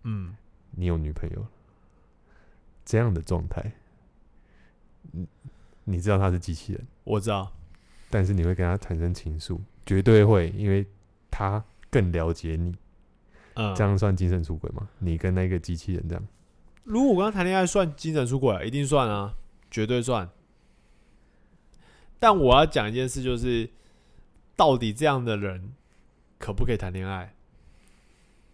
[0.02, 0.36] 嗯，
[0.72, 1.48] 你有女朋友了，
[2.84, 3.72] 这样的状态，
[5.12, 5.26] 你
[5.84, 7.50] 你知道他是机器人，我知道。
[8.10, 10.86] 但是你会跟他产生情愫，绝对会，因为
[11.30, 12.74] 他更了解你。
[13.54, 14.88] 嗯，这样算精神出轨吗？
[14.98, 16.24] 你跟那个机器人这样？
[16.84, 19.34] 如果我跟他谈恋爱算精神出轨，一定算啊，
[19.70, 20.28] 绝对算。
[22.18, 23.68] 但我要讲一件事，就是
[24.56, 25.72] 到底这样的人
[26.38, 27.34] 可不可以谈恋爱？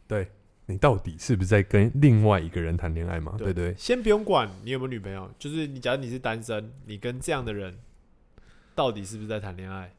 [0.07, 0.31] 对
[0.67, 3.35] 你到底是不是在跟另外一个人谈恋爱嘛？
[3.39, 3.75] 对不对？
[3.77, 7.79] 先不用管你有没有女朋友，就是你假如你是单身，你跟这样的人
[8.75, 9.95] 到底是不是在谈恋爱？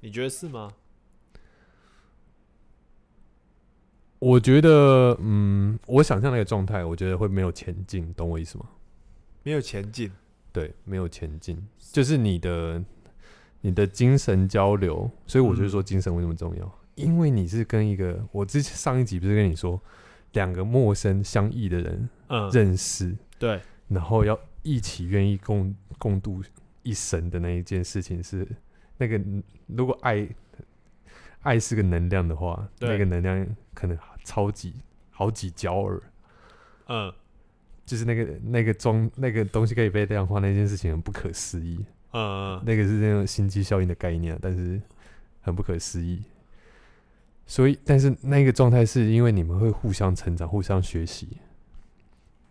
[0.00, 0.74] 你觉得是吗？
[4.20, 8.66] 我觉得，嗯，我想象那个状态，我觉得会没有前进，懂我意思吗？
[9.42, 10.12] 没有前进，
[10.52, 12.84] 对，没有前进，就是你的
[13.62, 15.10] 你的精神交流。
[15.26, 16.78] 所以我就说精神为什么重要？
[16.96, 19.80] 因为你是跟一个，我之前上一集不是跟你说，
[20.32, 26.42] 两个陌生相异的人嗯，认识，对，然后要一起愿意共共度
[26.82, 28.46] 一生的那一件事情是
[28.98, 29.18] 那个，
[29.66, 30.28] 如果爱
[31.40, 33.96] 爱是个能量的话，对那个能量可能
[34.30, 34.72] 超级
[35.10, 36.00] 好几焦耳，
[36.86, 37.12] 嗯
[37.84, 41.84] 就是那个那个装那个东西可以被量化，那件事情很不可思议。
[42.12, 44.80] 嗯嗯，那个是那种心机效应的概念啊，但是
[45.40, 46.22] 很不可思议。
[47.44, 51.38] 所以，但是那个状态是因为你们会互相成长、互相学习，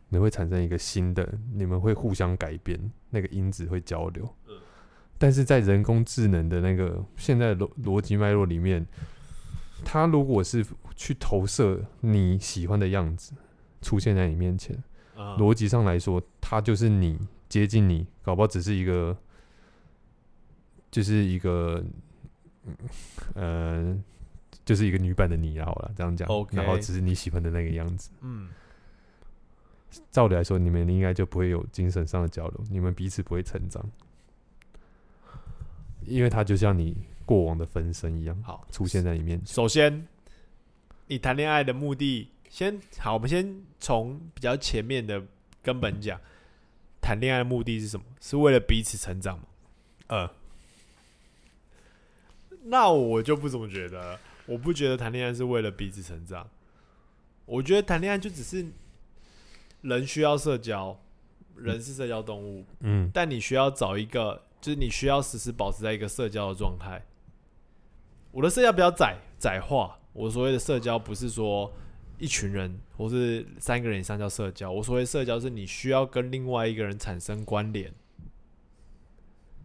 [0.10, 2.78] 你会产生一个新的，你们会互相改变，
[3.10, 4.28] 那个因子会交流。
[4.50, 4.56] 嗯
[5.22, 8.86] 但是在人工智能的那个现在逻逻辑脉络里面，
[9.84, 10.66] 它如果是
[10.96, 13.34] 去投射你喜欢的样子
[13.82, 14.76] 出现在你面前，
[15.16, 19.18] 嗯逻辑上来说，他就是你接近你，搞不好只是一个，
[20.92, 21.84] 就是一个，
[22.66, 22.76] 嗯
[23.36, 24.04] 呃，
[24.66, 28.12] 就是一个女版的你啊好了，这样讲然后只是你喜欢的那个样子。
[28.22, 28.50] 嗯
[30.12, 33.84] 照理来说，你们应该就不会有精神上的交流，你们彼此不会成长。
[36.06, 36.96] 因为他就像你
[37.30, 39.54] 过往的分身一样，好，出现在你面前。
[39.54, 40.08] 首先，
[41.06, 45.24] 你谈恋爱的目的，先好，我们先从比较前面的
[45.62, 46.20] 根本讲，
[47.00, 48.06] 谈恋爱的目的是什么？
[48.20, 49.44] 是为了彼此成长吗？
[50.08, 50.32] 呃，
[52.64, 56.50] 那我就不怎么觉得，我不觉得谈恋爱是为了彼此成长，
[57.46, 58.66] 我觉得谈恋爱就只是
[59.82, 61.00] 人需要社交，
[61.56, 67.00] 人是社交动物，嗯但你需要找一个，就是你需要时时保持在一个社交的状态。
[68.32, 71.72] 我的社交比较窄窄化，我所谓的社交不是说
[72.18, 77.94] 一群人或是三个人以上叫社交，我所谓社交是你需要跟另外一个人产生关联，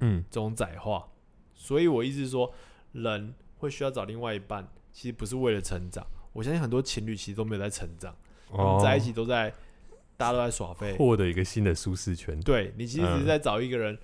[0.00, 1.06] 嗯这种窄化。
[1.54, 2.52] 所以我意思是说，
[2.92, 6.06] 人会需要找另外一半，其实不是为了成长。
[6.32, 8.14] 我相信很多情侣其实都没有在成长，
[8.50, 9.50] 他们哦，在一起都在，
[10.16, 10.96] 大家都在耍废。
[10.96, 12.38] 获得一个新的舒适圈。
[12.40, 13.96] 对你其实只是嗯在找一个人，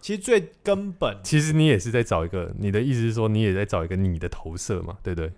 [0.00, 5.30] 其实最根本其实你也是在找一个，你的意思是说你也在找一个你的投射嘛，对不对？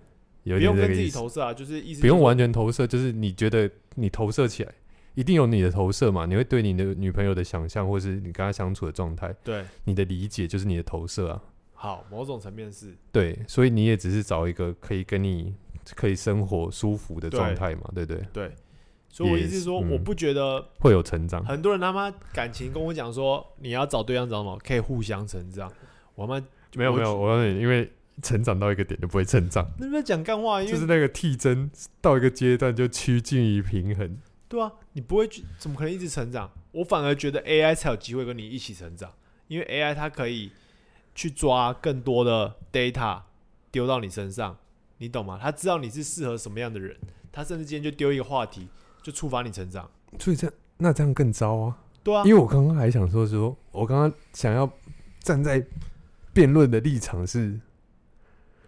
[0.43, 4.73] 有点不用跟自己投射啊，就是意思不用完全投射，就是你觉得你投射起来，
[5.15, 6.25] 一定有你的投射嘛？
[6.25, 11.41] 你会对你的女朋友的想象，或是你跟她相处的状态，对，你的理解就是你的投射啊。
[11.73, 15.53] 好，某种层面是对，所以你也只是找一个可以跟你
[15.95, 18.25] 可以生活舒服的状态嘛，对不对？
[18.33, 18.51] 对，
[19.13, 21.45] 所以我意思是说，我不觉得会有成长。
[21.45, 25.71] 很多人他妈感情跟我讲说，你要找对象找什么，可以互相成长。
[26.15, 27.91] 我们我没有没有，我告诉你，因为
[28.23, 31.69] 成长到一个点就不会成长，那不是讲干话，因为就是那个替真
[32.01, 34.17] 到一个阶段就趋近于平衡。
[34.49, 36.49] 对啊，你不会去怎么可能一直成长？
[36.71, 39.13] 我反而觉得 AI 才有机会跟你一起成长，
[39.47, 40.49] 因为 AI 它可以
[41.13, 43.21] 去抓更多的 data
[43.71, 44.57] 丢到你身上，
[44.97, 45.37] 你懂吗？
[45.39, 46.97] 他知道你是适合什么样的人，
[47.31, 48.67] 他甚至今天就丢一个话题，
[49.03, 49.87] 就触发你成长。
[50.17, 51.77] 所以这样那这样更糟啊！
[52.03, 54.69] 对啊因，为我刚刚还想说说，我刚刚想要
[55.19, 55.63] 站在
[56.33, 57.59] 辩论的立场是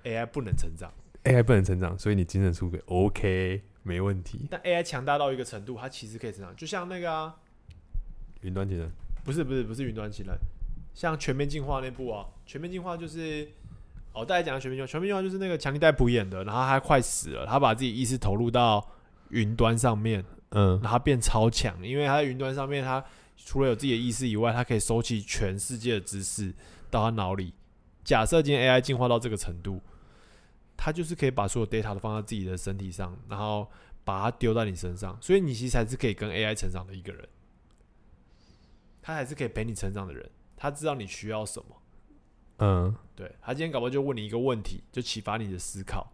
[0.04, 0.92] AI 不能成长
[1.24, 4.48] ，AI 不能成长，所以你精神出轨 OK 没问题。
[4.50, 6.56] 但 AI 强大到一个程度，它其实可以成长。
[6.56, 7.36] 就像那个啊，
[8.42, 8.90] 云端情人，
[9.24, 10.38] 不是不是不是云端情人，
[10.94, 13.50] 像全面进化那部啊，全面进化就是
[14.14, 18.88] 哦，大家讲的全面进化，全面进化就是那个强尼戴普演的，然后他快死了，他把自己意识投入到
[19.30, 20.80] 云端上面，嗯。
[20.82, 23.04] 然后变超强，因为他在云端上面，他
[23.38, 26.54] 除了有自己的意识以外，他可以收集全世界的知识
[26.90, 27.54] 到他脑里。
[28.04, 29.82] 假设今天 AI 进化到这个程度，
[30.78, 33.68] 它就是可以把所有 data 都放在自己的身体上，然后
[34.04, 37.28] 把它丢在你身上，所以你其实才是可以跟 AI 成长的一个人，
[39.02, 41.82] 他还是可以陪你成长的人，他知道你需要什么。
[42.60, 46.14] 嗯，对他今天搞不好就问你一个问题，就启发你的思考，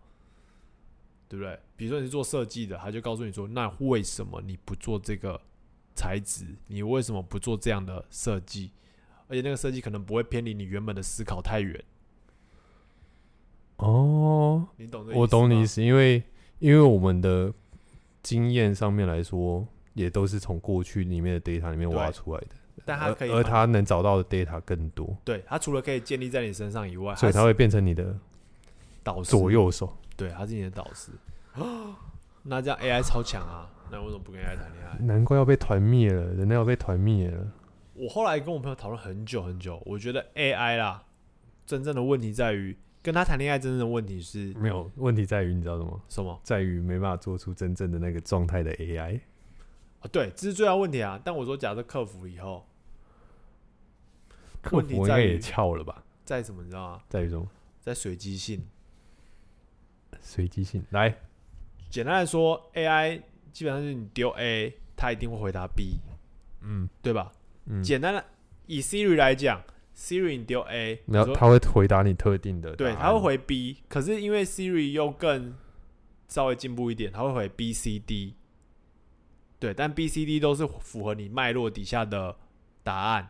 [1.32, 1.58] 对不对？
[1.78, 5.40] 比如说你是做设计的，他就告诉你说，那为什么你不做这个
[5.96, 6.44] 材质？
[6.68, 8.72] 你为什么不做这样的设计？
[9.30, 11.82] 而且那个设计可能不会偏离你原本的思考太远，
[13.78, 15.18] 哦，你懂这？
[15.18, 16.22] 我懂你意思思，因为
[16.60, 17.54] 因为我们的
[18.22, 22.48] 经验上面来说，也都是从过去里面的 data 里面挖出来的，
[22.84, 28.20] 但他可以而而他能找到的 data 更多，对他除了可以建立在你身上以外，是所以他会变成你的
[29.02, 29.98] 导师左，右手。
[30.22, 31.12] 对，他是你的导师。
[32.44, 35.00] 那这样 AI 超强啊，那为什么不跟 AI 谈恋爱？
[35.00, 37.52] 难怪要被团灭了，人类要被团灭了。
[37.96, 41.04] 我后来跟我朋友讨论很久很久，我觉得 AI 啦，
[41.66, 46.02] 真正的问题在于跟他谈恋爱，真正的问题是没有问题在于你知道什么？
[46.08, 46.40] 什么？
[46.44, 49.20] 在于没办法做出真正的那个状态的 AI。
[50.02, 51.20] 啊，对，这是最大问题啊。
[51.24, 52.68] 但我说，假设克服以后，
[54.62, 56.04] 客问题在于服应该也翘了吧？
[56.24, 57.02] 在什么，你知道吗？
[57.10, 57.48] 在于什么？
[57.82, 58.64] 在随机性。
[60.32, 60.82] 随机性。
[60.92, 61.14] 来，
[61.90, 65.98] 简单来说，AI 基本上是你丢 A，它一定会回答 B，
[66.62, 67.34] 嗯对吧？
[67.66, 68.24] 嗯，简单的，
[68.66, 69.62] 以 Siri 来讲
[69.94, 73.20] ，Siri 你丢 A，你说然后他会回答你特定的，对，它会。
[73.20, 75.54] 回 B，可是因为 Siri 又更
[76.30, 78.36] 稍微进步一点，它会回 B、C、D。
[79.60, 82.36] 对，但 B、C、D 都是符合你脉络底下的
[82.84, 83.30] 答案。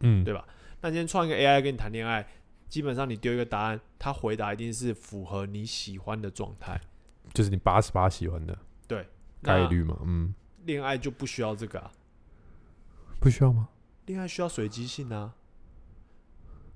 [0.00, 0.46] 嗯，对吧
[0.82, 2.26] 那今天创一个 AI 跟你谈恋爱，
[2.70, 6.80] 基本上你丢一个答案，他回答一定是符合你喜欢的状态。
[7.34, 8.56] 就是你八十八喜欢的
[8.88, 9.06] 对，
[9.42, 9.98] 概率嘛。
[10.04, 11.92] 嗯，恋爱就不需要这个啊，
[13.20, 13.68] 不需要吗？
[14.06, 15.34] 恋爱需要随机性啊。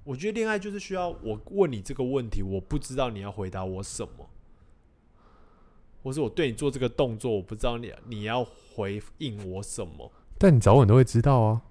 [0.02, 4.28] 我觉得恋爱就是需要我问你这个问题，我不知道你要回答我什么，
[6.02, 10.12] 或是我对你做这个动作，我不知道你你要回应我什么。
[10.36, 11.62] 但你早晚都会知道啊。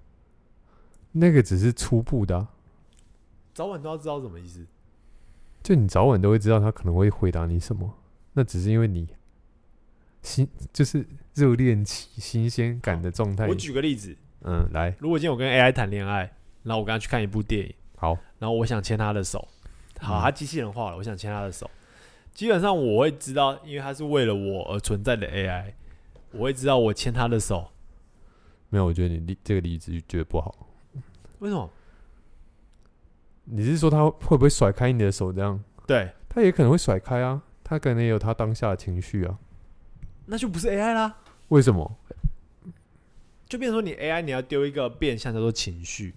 [1.12, 2.48] 那个只是初步的、啊，
[3.54, 4.66] 早晚都要知道什么意思。
[5.62, 7.94] 就你早晚都会知道他可能会回答你什么。
[8.34, 9.08] 那只是因为你
[10.20, 13.54] 新就是热恋期新鲜感的状态我。
[13.54, 16.30] 举个例子，嗯，来，如果今天我跟 AI 谈恋爱，
[16.64, 19.46] 然后我跟他去看一部电影，好，然后我想牵他的手，
[20.00, 21.70] 好，嗯他机器人化了，我想牵他的手。
[22.32, 25.72] 基本上我会知道，因为他是为了我而存在的 AI，
[26.32, 27.70] 我会知道我牵他的手。
[28.68, 30.68] 没有，我觉得你例这个例子觉得不好。
[31.38, 31.70] 为什么？
[33.44, 35.32] 你是说他会不会甩开你的手？
[35.32, 39.38] 这样，对，他也可能会甩开啊，他可能也有他当下的情绪啊。
[40.26, 41.18] 那就不是 AI 啦，
[41.48, 41.96] 为什么？
[43.46, 46.14] 就变成说你 AI 你要丢一个变相叫做情绪。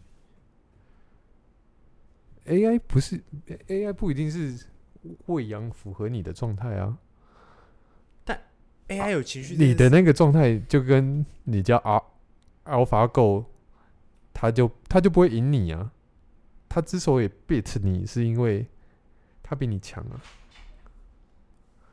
[2.45, 3.21] AI 不是
[3.67, 4.65] AI 不一定是
[5.25, 6.97] 喂养符合你的状态啊，
[8.23, 8.41] 但
[8.87, 12.03] AI 有情绪你的那个状态就跟你叫 Al
[12.63, 13.43] AlphaGo，
[14.33, 15.91] 他就他就不会赢你啊。
[16.67, 18.65] 他之所以 beat 你，是因为
[19.41, 20.21] 他比你强啊，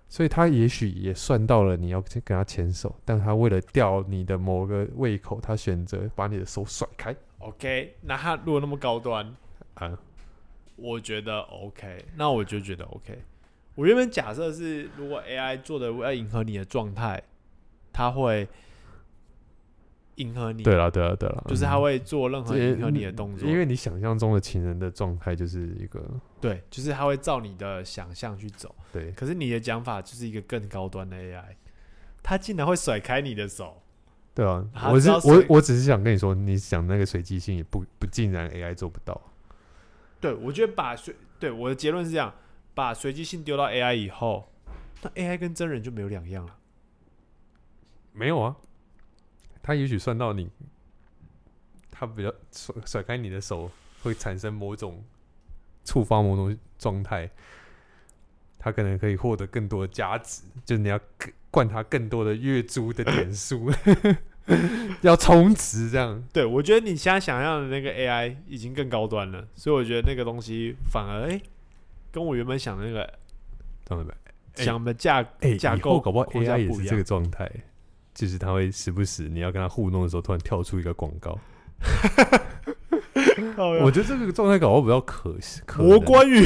[0.08, 9.34] 所以他也许也算到了你要跟他牵手，但他为了吊你的某个胃口，他选择把你的手甩开 OK，那他如果那么高端，
[9.74, 9.98] 啊。
[10.76, 13.16] 我觉得 OK，那我就觉得 OK。
[13.76, 17.22] 我原本假设是，如果 AI 做的要迎合你的状态，
[17.92, 18.48] 他会
[20.16, 26.02] 迎合你，对了，对了，对了，就是他会做任何迎合你的动作，因为你想象中的情人的状态就是一个
[26.40, 28.74] 对，就是他会照你的想象去走。
[28.92, 31.56] 对，可是你的讲法就是一个更高端的 AI，
[32.22, 33.82] 他竟然会甩开你的手，
[34.34, 39.20] 对啊，我是我我只是想跟你说，你想那个随机性也不不尽然 AI 做不到。
[40.20, 42.32] 对我觉得把随对我的结论是这样，
[42.72, 44.48] 把随机性丢到 AI 以后，
[45.02, 46.56] 那 AI 跟真人就没有两样了。
[48.12, 48.56] 没有啊，
[49.66, 50.50] 他也许算到你，
[51.90, 53.70] 他比较甩甩开你的手
[54.02, 55.02] 会产生某种
[55.86, 57.30] 触发某种状态，
[58.58, 61.00] 他可能可以获得更多的价值，就是你要
[61.50, 63.72] 灌他更多的月租的点数，
[65.00, 66.22] 要充值这样。
[66.30, 71.40] 对，我觉得你现在想象的那个 AI 已经更高端了，所以我觉得那个东西反而哎、
[72.12, 73.18] 跟我原本想的那个
[73.86, 74.10] 懂了没？
[74.56, 77.50] 哎想的架、哎、架构搞不好 AI 也是这个状态，
[78.14, 81.36] 就是他会时不时你要跟他互动的时候，突然跳出一个广告。
[83.82, 85.36] 我觉得这个状态搞不好比较可
[85.66, 86.44] 可能魔关羽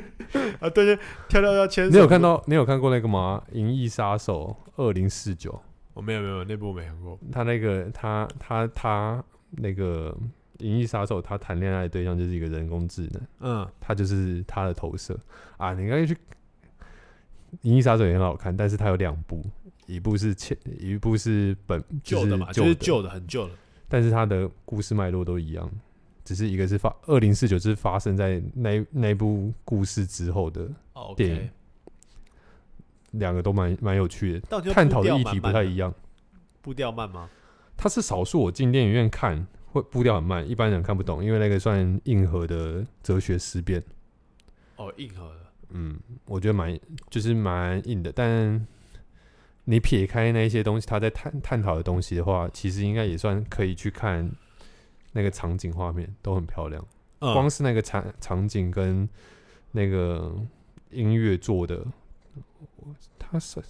[0.60, 0.96] 啊，对对，
[1.28, 1.90] 跳跳要牵手。
[1.90, 2.20] 你有看？
[2.20, 3.42] 到你有看过那个吗？
[3.54, 5.60] 《银翼杀手二零四九
[5.94, 10.14] 我、没有没有，那部我没看过。》，他那个他他他那个
[10.64, 15.18] 《银翼杀手》，他谈恋爱的对象就是一个人工智能，嗯，他就是他的投射
[15.56, 15.72] 啊。
[15.72, 16.14] 你应该去
[17.62, 19.42] 《银翼杀手》也很好看，但是它有两部，
[19.86, 23.54] 一部是前，一部是本旧的嘛，就就是旧的，很旧的。
[23.88, 25.70] 但是它的故事脉络都一样，
[26.24, 31.50] 只是一个是发二零四九，是发生在那那部故事之后的，哦电影
[33.12, 35.94] 两个都蛮蛮有趣的，探讨的议题不太一，样。
[36.60, 37.28] 步调慢吗？
[37.76, 43.82] 它是少数我进电影院看会步调很慢，一般人看不懂，因为那个算硬核的哲学思辨。
[44.76, 45.40] 哦，硬核的。
[45.70, 46.78] 嗯，我觉得蛮
[47.10, 48.66] 就是蛮硬的，但
[49.64, 54.30] 你撇开那些东西，他在探探讨的东西的话，其实应该也算可以去看
[55.12, 56.84] 那个场景画面都很漂亮。
[57.20, 57.32] 嗯。
[57.32, 59.08] 光是那个场场景跟
[59.72, 60.34] 那个
[60.90, 61.84] 音乐做的，
[63.18, 63.62] 他是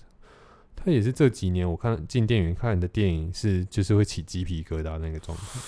[0.77, 5.61] 他也是这几年我看进电影院看的电影是就是会起鸡皮疙瘩那个状态，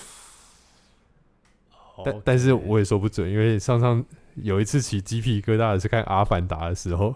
[2.05, 4.05] 但但是我也说不准，因为上上
[4.35, 7.15] 有一次起鸡皮疙瘩的是看《阿凡达》的时候，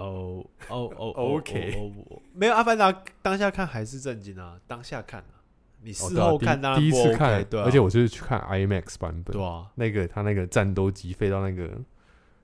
[0.00, 1.92] 哦哦哦 OK
[2.32, 2.92] 没有《阿凡达》
[3.22, 5.40] 当下看还是震惊啊，当下看啊，
[5.82, 11.78] 你哦事后看当然第一不次 OK，看，对啊，而且我就是去看 IMAX 版本，对啊，那个他那个战斗机飞到那个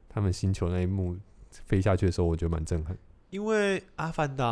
[0.08, 1.16] 他们星球那一幕
[1.50, 2.96] 飞下去的时候，我觉得蛮震撼。
[3.30, 4.44] 因为《阿凡达》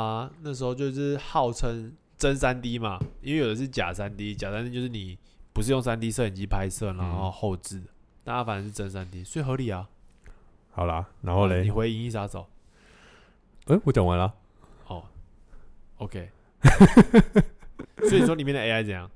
[0.43, 5.17] 那时候就是号称真三 D 嘛，因为有的是假三 D，假三 D 就是你
[5.53, 7.33] 不是用三 D 摄影机拍摄，然后嗯。
[7.33, 7.87] 后置的，
[8.25, 9.89] 但《阿凡达》是真三 D，所以合理啊。
[10.73, 11.63] 好啦，然后嘞？
[11.63, 12.47] 你，回《银翼杀手
[13.67, 14.35] 嗯、我讲完了。》
[14.95, 15.05] 哦
[15.97, 16.31] ，OK，
[18.09, 19.11] 所以说里面的 AI 怎样？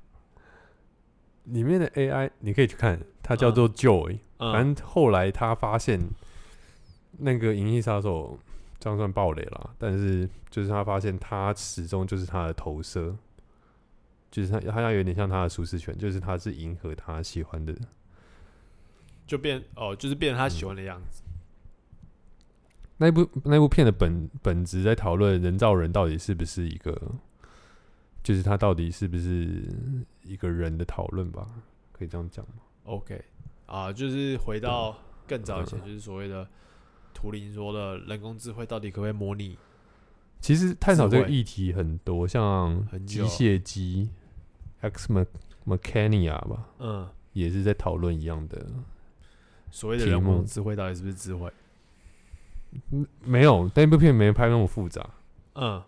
[1.45, 5.99] 里面的 AI 你可以去看，它叫做 Joy、嗯，反正后来他发现
[7.17, 8.37] 那个《银翼杀手》
[8.79, 13.15] 这样算暴雷了，但是就是他发现他始终就是他的投射，
[14.29, 17.75] 就是他他有点像他的舒适圈，就是他是迎合他喜欢的。
[19.25, 21.23] 就变哦，就是变成他喜欢的样子。
[23.01, 26.95] 那部那部片的本本质在讨论人造人到底是不是一个，
[28.21, 29.63] 就是他到底是不是
[30.23, 31.47] 一个人的讨论吧，
[31.91, 33.23] 可以这样讲吗？OK，
[33.65, 34.95] 啊，就是回到
[35.25, 36.45] 更早以嗯前，就是所谓的
[37.13, 39.57] 图灵说的人工智慧到底可不可以模拟？
[40.41, 44.09] 其实探讨这个议题很多，像机械机
[44.81, 45.25] X Me
[45.65, 48.65] Mechania 吧，嗯，也也是在讨论一样的。
[49.71, 51.51] 所谓的人工智慧到底是不是智慧？
[53.23, 55.09] 没有那部片没拍那么复杂，
[55.55, 55.81] 嗯。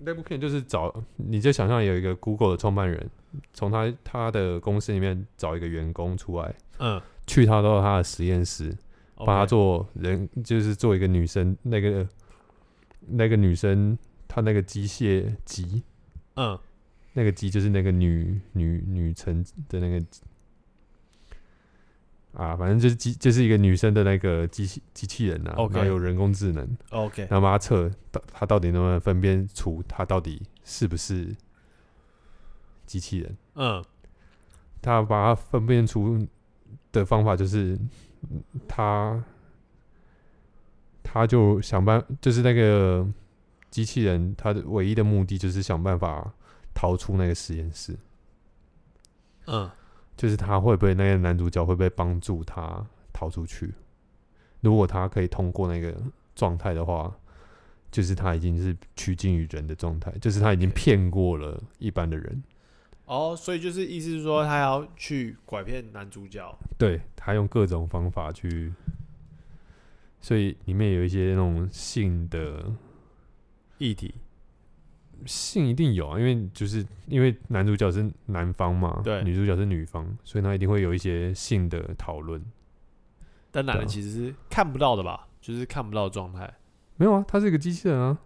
[0.00, 3.10] 那部片就是找你就想象有一个 Google 的创办人，
[3.52, 8.76] 从他他的公司里面找一个员工出来，嗯，去他到他的实验室，
[9.16, 12.08] 帮他做人，就是做一个女生那个
[13.08, 13.98] 那个女生
[14.28, 15.82] 她那个机械机，
[16.36, 16.56] 嗯。
[17.14, 20.00] 那个机就是那个女女女成的那个
[22.38, 31.34] 啊，反正就是机就是一个女生的那个机器机器人啊 OK 然后有人工智能，OK，然后帮他测到他到底能不能分辨出他到底是不是
[32.86, 33.36] 机器人。
[33.54, 33.84] 嗯。
[34.80, 36.24] 他把它分辨出
[36.92, 37.76] 的方法就是，
[38.30, 39.24] 嗯他
[41.02, 43.04] 他就想办，就是那个
[43.70, 46.32] 机器人，他的唯一的目的就是想办法
[46.72, 47.98] 逃出那个实验室，
[49.46, 49.68] 嗯
[50.18, 53.72] 就是他会不会那个男主角会不会帮助他逃出去？
[54.60, 55.96] 如果他可以通过那个
[56.34, 57.16] 状态的话，
[57.92, 62.42] 就是他已经是趋近于人的状态，就是他已经骗过了一般的人。
[63.06, 66.58] 哦，所以就是意思是说，他要去拐骗男主角。
[66.76, 68.72] 对他用各种方法去，
[70.20, 72.70] 所以里面有一些那种性的
[73.78, 74.12] 议题，
[75.26, 82.42] 性一定有啊，因为就是因为男主角是男方嘛，对女主角是女方，所以他一定会有一些性的讨论。
[83.50, 85.26] 但男对啊人其实是看不到的吧？
[85.40, 86.52] 就是看不到的状态。
[86.96, 88.18] 没有啊，他是一个机器人啊，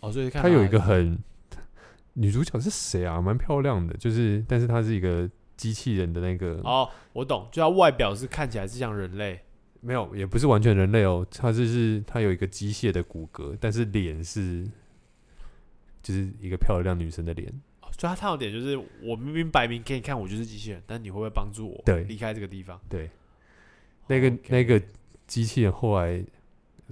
[0.00, 1.18] 哦，所以看他有一个很
[2.14, 3.20] 女主角是谁啊？
[3.20, 9.40] 蛮漂亮的，就是但是她是一个机器人的那个，哦，我懂，就他外表是看起来是像人类。
[9.80, 14.68] 没有，也不是完全人类哦，他就是他有一个机械的骨骼，但是脸是
[16.08, 17.52] 就是一个漂亮女生的脸。
[17.82, 22.04] 哦所以他探讨点就是，我明明摆明给你看，我就是机器人，但你会不会帮助我对。
[22.04, 22.80] 离开这个地方？
[22.88, 23.10] 对，
[24.06, 24.80] 那个那个
[25.26, 26.24] 机器人后来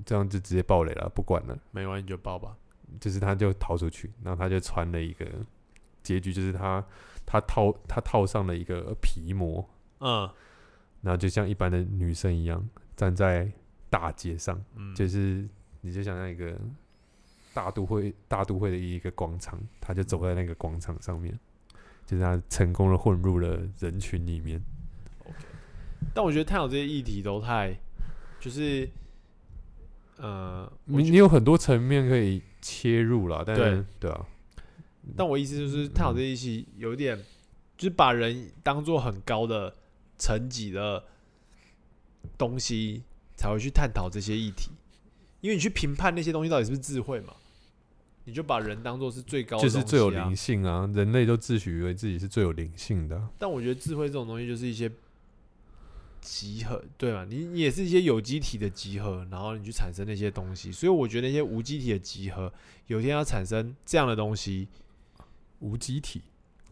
[0.05, 2.57] 这样就直接爆雷了，不管了，没关系，你就爆吧。
[3.01, 5.27] 就是他就逃出去，然后他就穿了一个
[6.03, 6.85] 结局，就是他
[7.25, 9.67] 他套他套上了一个皮膜，
[10.01, 10.29] 嗯。
[11.03, 13.49] 然后就像一般的女生一样站在
[13.89, 15.49] 大街上，嗯，就是
[15.83, 16.59] 你就想象一个
[17.57, 21.33] 大都会大都会的一个广场，他就走在那个广场上面，
[22.05, 24.63] 就是他成功的混入了人群里面。
[26.15, 27.75] 但我觉得探讨这些议题都太，
[28.39, 28.87] 就是，
[30.19, 34.27] 呃，你你有很多层面可以切入了，但是对对啊，
[35.17, 37.17] 但我意思就是探讨这些议题有点，
[37.79, 39.75] 就是把人当做很高的
[40.19, 41.03] 层级的
[42.37, 43.03] 东西，
[43.35, 44.73] 才会去探讨这些议题。
[45.41, 47.35] 因为你去评判那些东西到底是不是智慧嘛，
[48.27, 54.91] 你就把人当做是最高的、就是最有灵灵性啊，人类都自诩为自己是最有灵性的啊、但我觉得智慧这种东西就是一些
[56.21, 57.25] 集合，对吧？
[57.25, 60.73] 你你也是一些有机体的集合，然后你去产生那些东西。
[60.73, 62.53] 所以我觉得那些无机体的集合，
[62.89, 64.67] 有一天要产生这样的东西，
[65.61, 66.21] 无机体。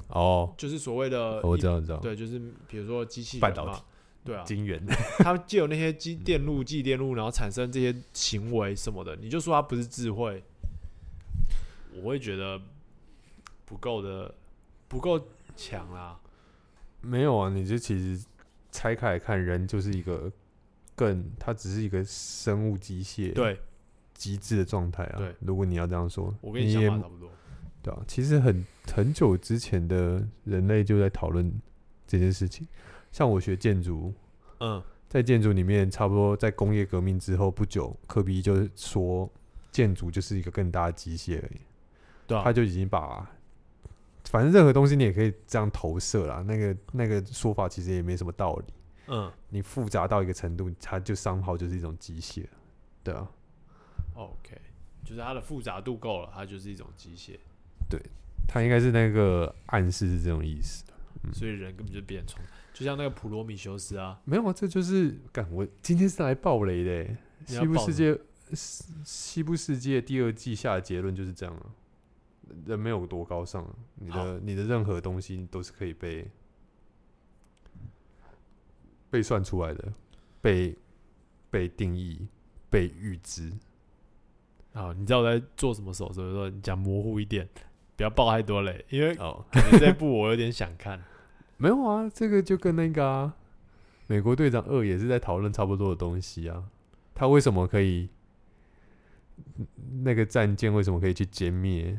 [0.08, 2.36] 哦，就是所谓的我知道，我知道，对，就是
[2.66, 3.80] 比如说机器半导体，
[4.24, 4.84] 对啊，晶圆。
[5.18, 10.42] 他们借有那些机电路、继电路，然后产生这些行为什么的，你就说它不是智慧，
[11.96, 12.60] 我会觉得
[13.64, 14.34] 不够的，
[14.88, 15.20] 不够
[15.56, 16.18] 强啦。
[17.00, 18.24] 没有啊，你就其实
[18.72, 20.32] 拆开来看，人就是一个
[20.96, 23.58] 更，它只是一个生物机械对，
[24.14, 25.18] 极致的状态啊。
[25.18, 27.30] 对如果你要这样说，我跟你想法差不多。
[27.82, 31.52] 对啊，其实很很久之前的人类就在讨论
[32.06, 32.66] 这件事情。
[33.12, 34.12] 像我学建筑，
[34.60, 39.30] 嗯，在建筑里面，差不多在工业革命之后不久，科比就是说，
[39.70, 41.60] 建筑就是一个更大的机械而已。
[42.26, 43.28] 对啊他，就已经把，
[44.24, 46.42] 反正任何东西你也可以这样投射啦。
[46.46, 48.64] 那个那个说法其实也没什么道理。
[49.06, 52.44] 嗯你复杂到一个程度，它就商号就是一种机械，
[53.02, 53.28] 对啊。
[54.14, 54.58] ，OK，
[55.04, 57.38] 就是它的复杂度够了，它就是一种机械，
[57.88, 58.00] 对
[58.48, 60.84] 它应该是那个暗示是这种意思。
[61.32, 67.16] 所以人根本就变虫，就像那个普罗米修斯啊，没有啊，这就是干我今天是来爆雷的欸。
[67.46, 68.18] 西部世界，
[68.54, 71.66] 西西部世界第二季下的结论就是这样啊。
[72.66, 76.30] 人没有多高尚啊，你的你的任何东西都是可以被
[79.10, 79.92] 被算出来的，
[80.40, 80.76] 被
[81.50, 82.26] 被定义、
[82.68, 83.52] 被预知。
[84.72, 86.20] 啊，你知道我在做什么手势？
[86.32, 87.48] 说你讲模糊一点，
[87.96, 89.44] 不要爆太多嘞，因为哦，
[89.78, 91.00] 这部我有点想看。
[91.56, 93.36] 没有啊，这个就跟那个啊，
[94.08, 96.70] 美国队长二也是在讨论差不多的东西啊。
[97.14, 98.08] 他为什么可以
[100.02, 101.96] 那个战舰为什么可以去歼灭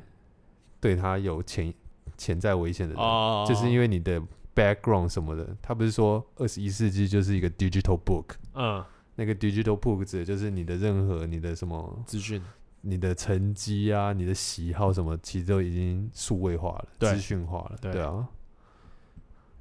[0.85, 1.73] 对他有潜
[2.15, 3.03] 潜在危险的人？
[3.03, 4.21] 哦，就是因为为你的
[4.53, 12.39] background 什么的，他不是说二十一世纪就是一个 digital book，嗯，那个 digital book 指的就是你的任何你的什么资讯，
[12.81, 18.27] 你的成绩啊、你的喜好什么，其实都已经数位化了、资讯化了，对对啊。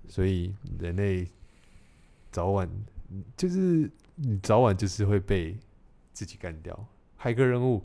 [0.07, 1.27] 所以人类
[2.31, 2.69] 早晚
[3.35, 5.57] 就是你早晚就是会被
[6.13, 6.79] 自己干掉。
[7.19, 7.83] 骇客任务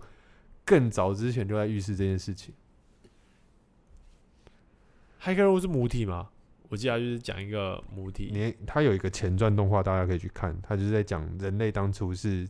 [0.65, 2.53] 更早之前就在预示这件事情。
[5.21, 6.29] 骇客任务是母体吗？
[6.69, 12.47] 我记得他就是讲一个母体，你它有一个前传动画，大家可以去看，它就是在讲人类当初是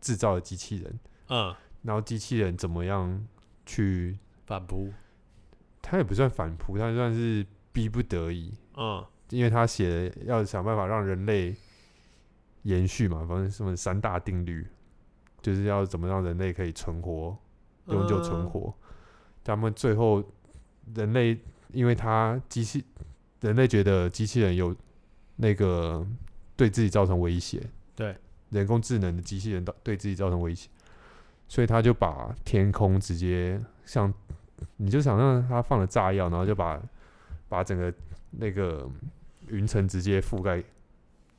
[0.00, 3.26] 制造的机器人，嗯，然后机器人怎么样
[3.66, 4.92] 去，反扑，
[5.82, 9.04] 它也不算反扑，它算是逼不得已，嗯。
[9.30, 11.54] 因为他写要想办法让人类
[12.62, 14.66] 延续嘛，反正什么三大定律，
[15.40, 17.38] 就是要怎么让人类可以存活，
[17.86, 18.74] 永久存活。
[19.44, 20.20] 他们最后
[20.96, 21.38] 人类，
[21.72, 22.84] 因为他机器
[23.40, 24.74] 人类觉得机器人有
[25.36, 26.06] 那个
[26.56, 27.62] 对自己造成威胁，
[27.94, 28.16] 对。
[28.50, 30.68] 人工智能的机器人到对自己造成威胁，
[31.46, 34.12] 所以他就把天空直接像，
[34.76, 36.82] 你就想让他放了炸药，然后就把
[37.48, 37.94] 把整个
[38.32, 38.90] 那个
[39.46, 40.60] 云层直接覆盖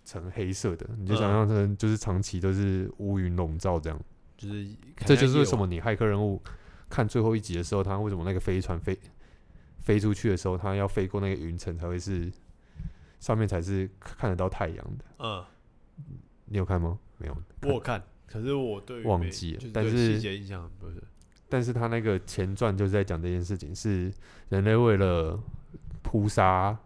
[0.06, 4.00] 成黑色的，你就想象成就是长期都是乌云笼罩这样。
[4.38, 4.68] 就是
[5.06, 6.42] 这就是为什么你骇客任务
[6.90, 8.98] 看最后一集的时候，他为什么那个飞船飞
[9.82, 12.32] 飞出去的时候，它要飞过那个云层才会是
[13.20, 15.06] 上面才是看得到太阳的。
[15.20, 15.44] 嗯，
[16.46, 16.98] 你有看吗？
[17.18, 19.60] 没有，我有看，可是我对忘记了。
[19.60, 21.04] 就是但是细节印象不是，
[21.50, 24.12] 但是他那个前传就是在讲这件事情，是
[24.50, 25.38] 人类为了
[26.02, 26.78] 扑杀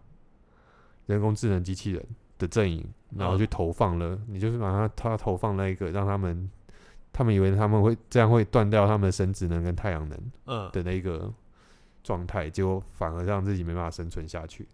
[1.05, 2.05] 人工智能机器人
[2.37, 2.85] 的阵营，
[3.15, 6.49] 然后去投放了，你就是把它他投放那一个让他们，
[7.13, 11.33] 他们以为他们会这样会断掉他们的生殖能跟太阳能嗯，的那个
[12.05, 14.67] 状态，结果反而让自己没办法生存下去。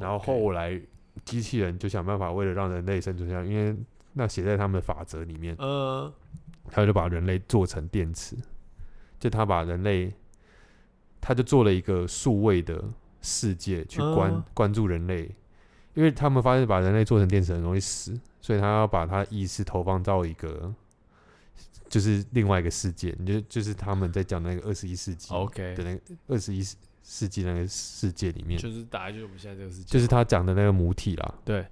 [0.00, 0.80] 然后后来
[1.24, 3.76] 机器人就想办法为了让人类生存下去，因为
[4.12, 6.12] 那写在他们的法则里面，嗯。
[6.68, 8.36] 他就把人类做成电池，
[9.20, 10.12] 就他把人类，
[11.20, 12.82] 他就做了一个数位的
[13.22, 14.44] 世界去关、嗯。
[14.52, 15.30] 关注人类，
[15.94, 20.74] 因为他们发现把人类做成电池很容易死，所以他要把他意识投放到一个
[21.88, 26.62] 就是另外一个世界，你就就是他们在讲那个二十一世纪 OK，的那个二十一
[27.02, 31.64] 世纪那个世界里面，就是大概就是我们现在这个世界，就是他讲的那个母体啦，对，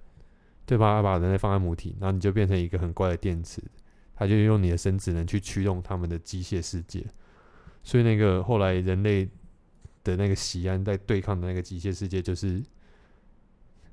[0.64, 0.96] 对吧？
[0.96, 3.60] 他把人类放在母体，然后你就变成一个很怪的电池，
[4.14, 7.04] 他就用你的生殖能去驱动他们的机械世界。
[7.82, 9.28] 所以那个后来人类
[10.04, 12.62] 的那个西安在对抗的那个机械世界，就是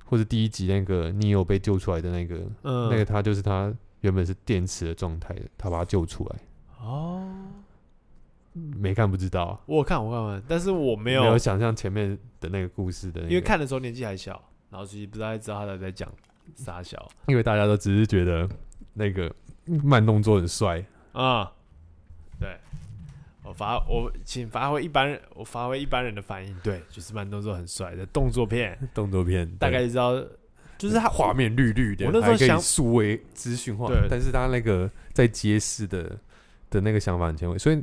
[0.04, 6.36] 或者第一集那个尼欧被救出来的那个，嗯，那个他就是他原本是电池的状态，他把他救出来。
[6.80, 7.26] 哦，
[8.52, 9.44] 没看不知道。
[9.44, 14.40] 啊，我有看我看完，但是我没有没有，想象前面的那个故事的、那个，因为看的时候年纪还小，
[14.70, 16.08] 然后其实不太知道他在在讲
[16.54, 17.10] 傻小。
[17.26, 18.48] 因为大家都只是觉得
[18.92, 19.34] 那个
[19.82, 21.52] 慢动作很帅，啊、
[22.38, 22.56] 对。
[23.44, 30.12] 我发我请发挥一般人，我发挥一般人的反应，对，就是慢动作很帅的动作片，动作片大概对知道，
[30.82, 36.18] 就是他画面绿绿的，我那时候想数位资讯化，对但是他那个在揭示的
[36.70, 37.76] 的那个想法很前卫，所以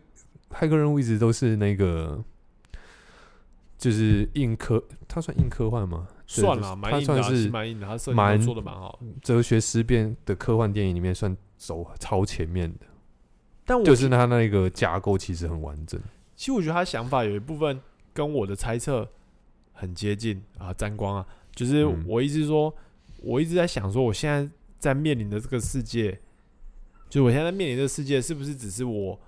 [0.49, 2.21] 骇客任务一直都是那个
[3.77, 6.07] 就是硬科，它算硬科幻吗？
[6.27, 9.07] 算了，就是蛮硬的啊、算是蛮硬的，做的蛮好的。
[9.21, 12.85] 哲学思辨的科幻电影里面算走超前面的，
[13.65, 15.99] 但我就是它那个架构其实很完整。
[16.35, 17.79] 其实我觉得他想法有一部分
[18.13, 19.07] 跟我的猜测
[19.73, 21.25] 很接近啊，沾光啊，
[21.55, 22.73] 就是嗯我一直说，
[23.21, 26.19] 我一直在想说，我现在在面临的这个世界，
[27.09, 29.19] 就是我现在面临的世界，是不是只是我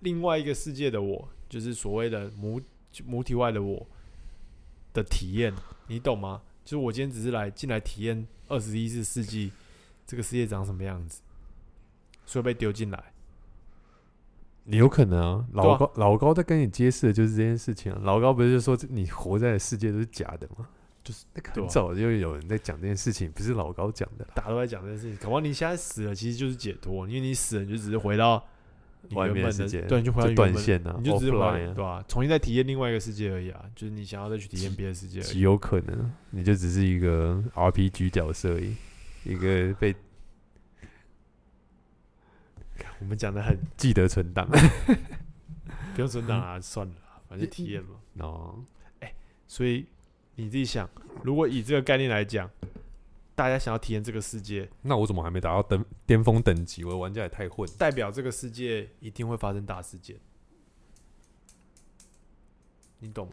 [0.00, 2.60] 另外一个世界的我，就是所谓的母
[3.04, 3.86] 母体外的我
[4.92, 5.54] 的体验，
[5.88, 6.42] 你懂吗？
[6.64, 9.50] 就是我今天只是来进来体验二十一世纪
[10.06, 11.20] 这个世界长什么样子，
[12.26, 13.12] 所以被丢进来。
[14.64, 18.00] 你有可能啊老高、老高在跟你揭示的就是这件事情啊。
[18.04, 20.68] 老高不是就说你活在的世界都是假的吗？
[21.02, 24.32] 就是很早就有人在讲这件事情，不是老高讲的啦。
[24.34, 28.44] 大家都在讲这件事情，搞不好你现在死了，其实就是解脱，因为你死了，你就只是回到
[29.08, 35.26] 你外原本面的世界对，你就回到就原本断线啊你就只是回到 offline 啊对吧、重新再体验另外一个世界而已啊，就是你想要再去体验别的世界而已。
[35.26, 38.76] 极有可能，你就只是一个 RPG 角色而已，
[39.24, 39.94] 一个被
[42.98, 44.46] 我们讲的很记得存档。
[45.94, 47.96] 不用存档啊，算了啦，反正体验嘛。
[48.20, 48.62] 哦，
[49.00, 49.12] 哎
[49.48, 49.86] 所以
[50.40, 50.88] 你自己想，
[51.22, 52.50] 如果以这个概念来讲，
[53.34, 56.82] 大家想要体验这个世界，那我怎么还没达到登巅峰等级？
[56.84, 57.68] 我的玩家也太混。
[57.78, 60.16] 代表这个世界一定会发生大事件，
[63.00, 63.32] 你懂吗？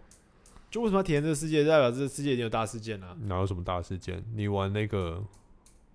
[0.69, 1.63] 就为什么要体验这个世界？
[1.63, 4.21] 代表这个世界已经有大事件了、哪有什么大事件？
[4.33, 5.23] 你玩那个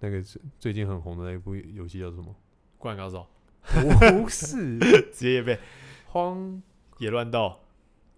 [0.00, 2.34] 那个最最近很红的那一部游戏叫什么？
[2.78, 3.26] 灌篮高手
[3.62, 4.78] 不 是
[5.12, 5.58] 职业被
[6.06, 6.62] 荒
[6.98, 7.60] 野乱斗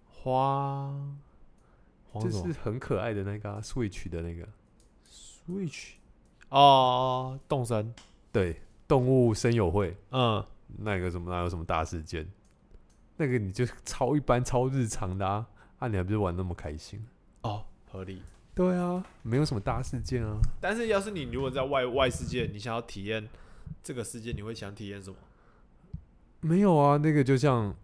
[0.09, 0.95] 花，
[2.15, 4.47] 黄就是很可爱的那个、啊、Switch 的那个
[5.09, 5.89] ，Switch
[6.49, 7.93] 哦，动森，
[8.31, 10.43] 对，动物森友会嗯，
[10.77, 12.25] 那个什么哪有什么大事件？
[13.17, 15.45] 那个你就超一般、超日常的啊，
[15.79, 17.05] 啊，你还不是玩那么开心？
[17.41, 18.21] 哦，合理。
[18.53, 20.39] 对啊，没有什么大事件啊。
[20.61, 23.27] 但是要是你如果在外外世界，你想要体验
[23.83, 25.17] 这个世界，你会想体验什么？
[26.39, 27.75] 没有啊，那个就像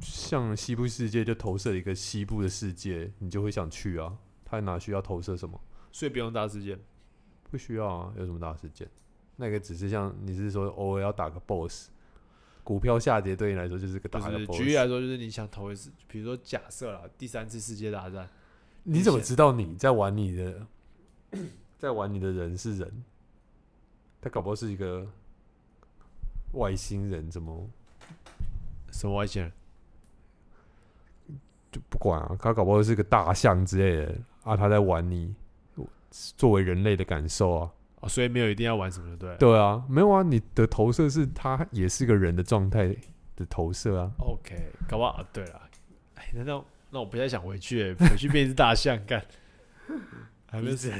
[0.00, 4.18] 像西部世界就投射一个西部的世界，你就会想去啊。
[4.44, 5.60] 他哪需要投射什么？
[5.90, 6.78] 所以不用大事件。
[7.50, 8.88] 不需要啊，有什么大事件？
[9.36, 11.90] 那个只是像你是说偶尔要打个 BOSS，
[12.64, 14.56] 股票下跌对你来说就是个就打个是 BOSS。
[14.56, 18.28] 举例来说，就是你想投一次，比如说假设啦，第三次世界大战，
[18.82, 20.66] 你怎么知道你在玩你的，
[21.78, 23.04] 在玩你的人是人？
[24.20, 25.06] 他搞不好是一个
[26.52, 27.70] 外星人，怎么
[28.90, 29.52] 什么外星人？
[31.76, 32.34] 就不管啊？
[32.40, 34.14] 他搞不好是个大象之类的
[34.44, 35.34] 啊，他在玩你
[36.10, 37.70] 作为人类的感受啊。
[38.00, 39.36] 哦，所以没有一定要玩什么的，对。
[39.36, 42.96] 对啊，没有啊，你的投射是他也是个人的状态
[43.36, 44.10] 的投射啊。
[44.18, 44.54] OK，
[44.88, 45.60] 搞不好、啊、对了，
[46.14, 49.22] 哎，那那那我不太想回去、欸， 回去变一只大象干，
[50.50, 50.90] 还没死。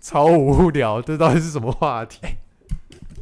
[0.00, 2.20] 超无聊，这到底是什么话题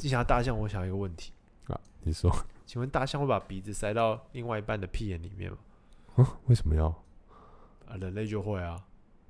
[0.03, 1.33] 你想要大象，我想一个问题，
[1.69, 1.81] 啊？
[2.03, 2.31] 你说
[2.67, 5.59] 请问大象会把鼻子塞到另外一半的屁眼里面吗？
[6.17, 6.37] 啊？
[6.47, 6.89] 为什么要？
[7.87, 8.77] 啊，人类就会啊，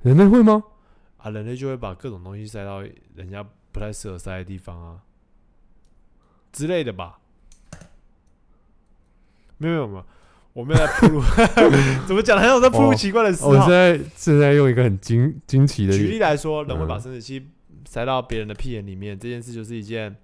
[0.02, 0.64] 人类会吗？
[1.18, 2.80] 啊，人类就会把各种东西塞到
[3.14, 5.02] 人家不太适合塞的地方啊，
[6.50, 7.18] 之类的吧。
[9.58, 10.06] 没有没有没有，
[10.52, 11.20] 我没有在铺路，
[12.06, 12.38] 怎么讲？
[12.38, 13.68] 好像我在铺路哦奇怪的事哦我现。
[13.68, 17.46] 在正在用一个很惊惊奇的举例来说，人会把嗯生殖器
[17.86, 20.16] 塞到别人的屁眼里面，这件事就是一件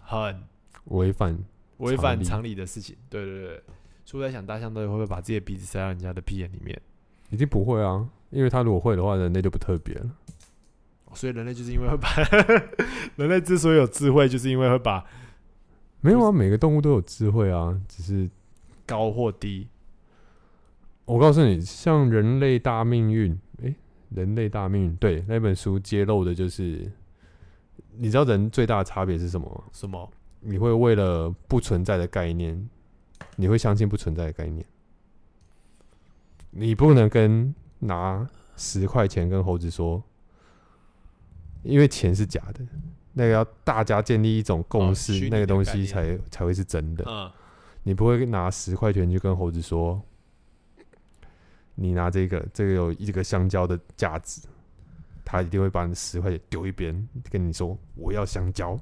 [0.00, 0.42] 很
[0.84, 1.38] 违反
[1.78, 2.96] 违反常理的事情。
[3.08, 3.62] 对对对，
[4.04, 6.80] 所以我在想，大象到底会不会把自己的鼻子塞到人家的屁眼里面？
[7.30, 10.10] 一定不会啊，因为他如果会的话，人类就不特别了。
[11.14, 12.08] 所以人类就是因为会把
[13.16, 15.04] 人类之所以有智慧，就是因为会把
[16.02, 18.28] 没有啊，每个动物都有智慧啊，只是
[18.84, 19.66] 高或低。
[21.06, 23.74] 我告诉你，像《人类大命运》诶，
[24.10, 26.92] 人类大命运》对那本书揭露的就是，
[27.96, 29.64] 你知道人最大的差别是什么吗？
[29.72, 30.10] 什么？
[30.48, 32.70] 你会为了不存在的概念，
[33.34, 34.64] 你会相信不存在的概念。
[36.50, 38.24] 你不能跟拿
[38.56, 40.00] 十块钱跟猴子说，
[41.64, 42.64] 因为钱是假的，
[43.12, 47.04] 那个要大家建立一种共识，哦那个东西才才会是真的。
[47.08, 47.28] 嗯，
[47.82, 50.00] 你不会拿十块钱去跟猴子说，
[51.74, 54.42] 你拿这个，这个有一个香蕉的价值，
[55.24, 58.78] 他一定会把你十块钱丢一边，跟你说我要香蕉。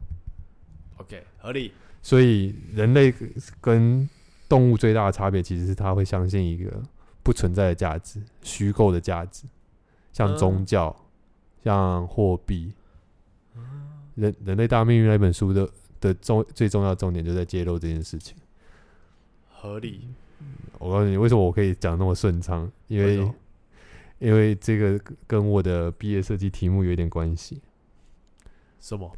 [0.99, 1.73] OK，合理。
[2.03, 3.13] 所以人类
[3.61, 4.09] 跟
[4.49, 6.83] 动物最大的差别，其实是他会相信一个
[7.23, 9.45] 不存在的价值、虚构的价值，
[10.13, 10.95] 像嗯宗教、
[11.63, 12.73] 像货币。
[14.17, 15.69] 人人类大命运那本书的
[16.01, 18.37] 的重最重要的重点就在揭露这件事情。
[19.49, 20.09] 合理，
[20.79, 22.71] 我告诉你，为什么我可以讲那么顺畅？
[22.87, 23.29] 因为
[24.21, 27.61] 因为这个跟我的毕业设计题目有一点关系。
[28.81, 29.11] 什么？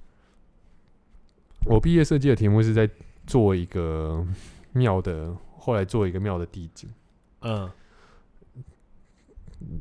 [1.67, 2.89] 我毕业设计的题目是在
[3.27, 4.25] 做一个
[4.73, 6.89] 庙的，后来做一个庙的地景。
[7.41, 7.69] 嗯，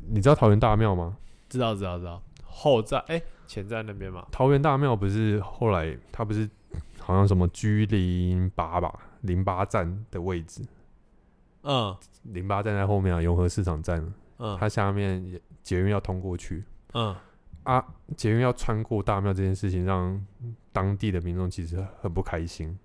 [0.08, 1.16] 你知道桃园大庙吗？
[1.48, 2.20] 知道知道知道。
[2.44, 4.26] 后站哎，前站那边嘛。
[4.32, 6.48] 桃园大庙不是后来它不是
[6.98, 10.62] 好像什么 G 零八吧，零八站的位置，
[11.62, 14.04] 嗯零八站在后面啊，永和市场站，
[14.38, 16.64] 嗯它下面也捷运要通过去
[16.94, 17.14] 嗯，
[17.66, 17.84] 啊，
[18.16, 20.24] 捷运要穿过大庙这件事情，让
[20.72, 22.78] 当地的民众其实很不开心。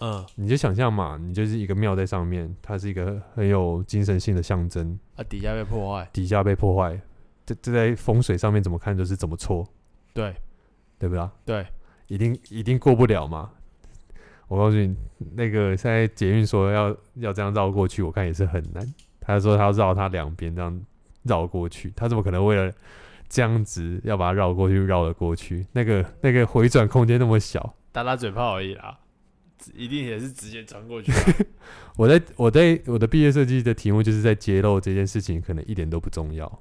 [0.00, 6.08] 嗯你就想象嘛，你就是一个庙在上面，它是一个很有精神性的象征，啊，底下被破坏。
[6.12, 7.00] 底下被破坏，
[7.44, 9.66] 这这在风水上面怎么看就是怎么错，
[10.14, 10.36] 对
[10.98, 11.28] 对不对？
[11.44, 11.66] 对，
[12.06, 13.50] 一定一定过不了嘛。
[14.46, 14.94] 我告诉你，
[15.34, 18.94] 那个现在捷运说要要这样绕过去，我看也是很难。
[19.20, 20.80] 他说他要绕他两边这样
[21.24, 22.72] 绕过去，他怎么可能为了
[23.28, 25.66] 这样子要把它绕过去绕了过去？
[25.72, 28.98] 那个那个回转空间那么小，打打嘴炮而已啦，
[29.74, 31.18] 一定也是直接穿过去啊。
[31.96, 36.60] 我在我在我的毕业设计的题目就是在揭露这件事情可能一点都不重要。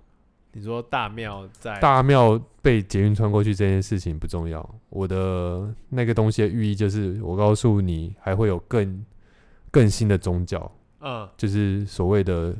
[0.54, 9.06] 你说大庙在大庙被捷运穿过去这件事情不重要，我的那个东西的寓意就是我告诉你，还会有更
[9.70, 11.30] 更新的宗教，嗯。
[11.38, 12.56] 就是所谓的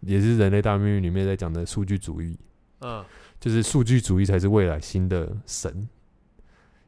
[0.00, 2.38] 也是人类大命运里面在讲的数据主义，
[2.82, 3.04] 嗯
[3.40, 5.88] 就是数据主义才是未来新的神。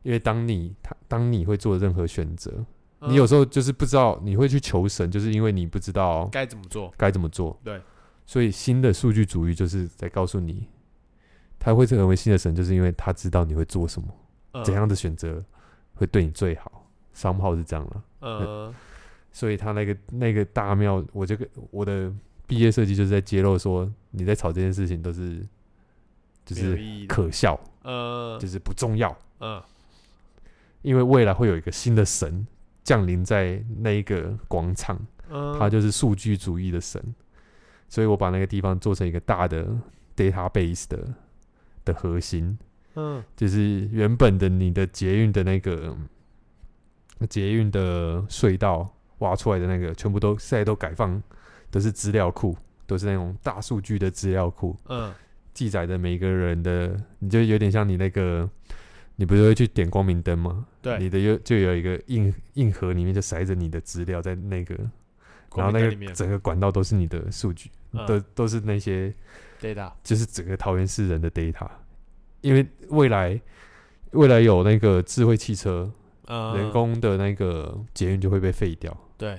[0.02, 2.64] 因为当你他当你会做任何选择，
[3.00, 6.92] 你有嗯时候就是不知道你会去求神，就是因为你不知道该怎么做？
[6.96, 7.58] 该怎么做。
[7.64, 7.80] 对，
[8.26, 10.68] 所以新的数据主义就是在告诉你，
[11.58, 14.08] 他会成为新的神，就是因为他知道你会做什么，
[14.52, 15.42] 嗯怎样的选择
[15.94, 16.80] 会对你最好。
[17.12, 18.74] 商号是这样了，嗯
[19.32, 22.10] 所以他那个那个大庙，我这个我的
[22.46, 25.46] 毕业设计就是在揭露说，你在吵这件事情都是
[26.52, 27.06] 就是。
[27.08, 29.62] 可笑，呃就是不重要，嗯。
[30.82, 32.46] 因为未来会有一个新的神
[32.82, 34.98] 降临在那一个广场，
[35.28, 37.02] 嗯，它就是数据主义的神，
[37.88, 39.66] 所以我把那个地方做成一个大的
[40.16, 41.14] database 的
[41.84, 42.58] 的核心，
[42.94, 43.22] 嗯。
[43.36, 45.96] 就是原本的你的捷运的那个
[47.28, 51.22] 捷运的隧道挖出来的那个，全部都现在都改放
[51.70, 55.12] 都是资料库，都是那种大数据的资料库，嗯
[55.54, 58.48] 记载的每一个人的，你就有点像你那个，
[59.16, 60.66] 你不是会去点光明灯吗？
[60.80, 64.74] 对，你的有就有一个硬硬盒里面就塞着你的资料在那个，
[65.54, 68.06] 然后那个整个管道都是你的数据，嗯。
[68.06, 69.12] 都都是那些
[69.60, 71.68] data，就是整个桃园市人的 data，
[72.40, 73.40] 因为未来
[74.12, 75.90] 未来有那个智慧汽车，
[76.26, 79.38] 嗯，人工的那个捷运就会被废掉，对。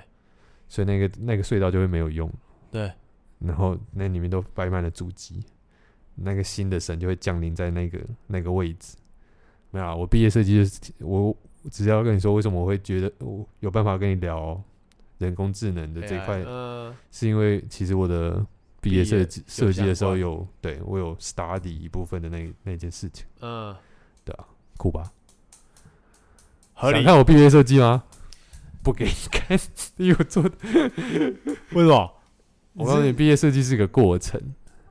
[0.70, 2.28] 所以那个那个隧道就会没有用，
[2.72, 2.92] 对，
[3.38, 5.44] 然后那里面都摆满了主机，
[6.16, 8.96] 那个新的神就会降临在那个那个位置。
[9.72, 11.36] 没有啊，我毕业设计就是我
[11.72, 14.62] 只是要跟你说，为什么我会觉得我有办法跟你聊
[15.18, 18.46] 人工智能的这一 AI 块，嗯是因为其实我的
[18.82, 23.76] 毕业设计设计的时候有对我有 study 一部分的那那件事情，嗯，
[24.78, 25.12] 酷吧？
[26.74, 27.06] 合理想。
[27.06, 28.04] 看我毕业设计吗？
[28.84, 29.58] 不给你看，
[29.98, 30.52] 因为我做的。
[31.72, 32.14] 为什么
[32.74, 34.40] 我告诉你，毕业设计是个过程，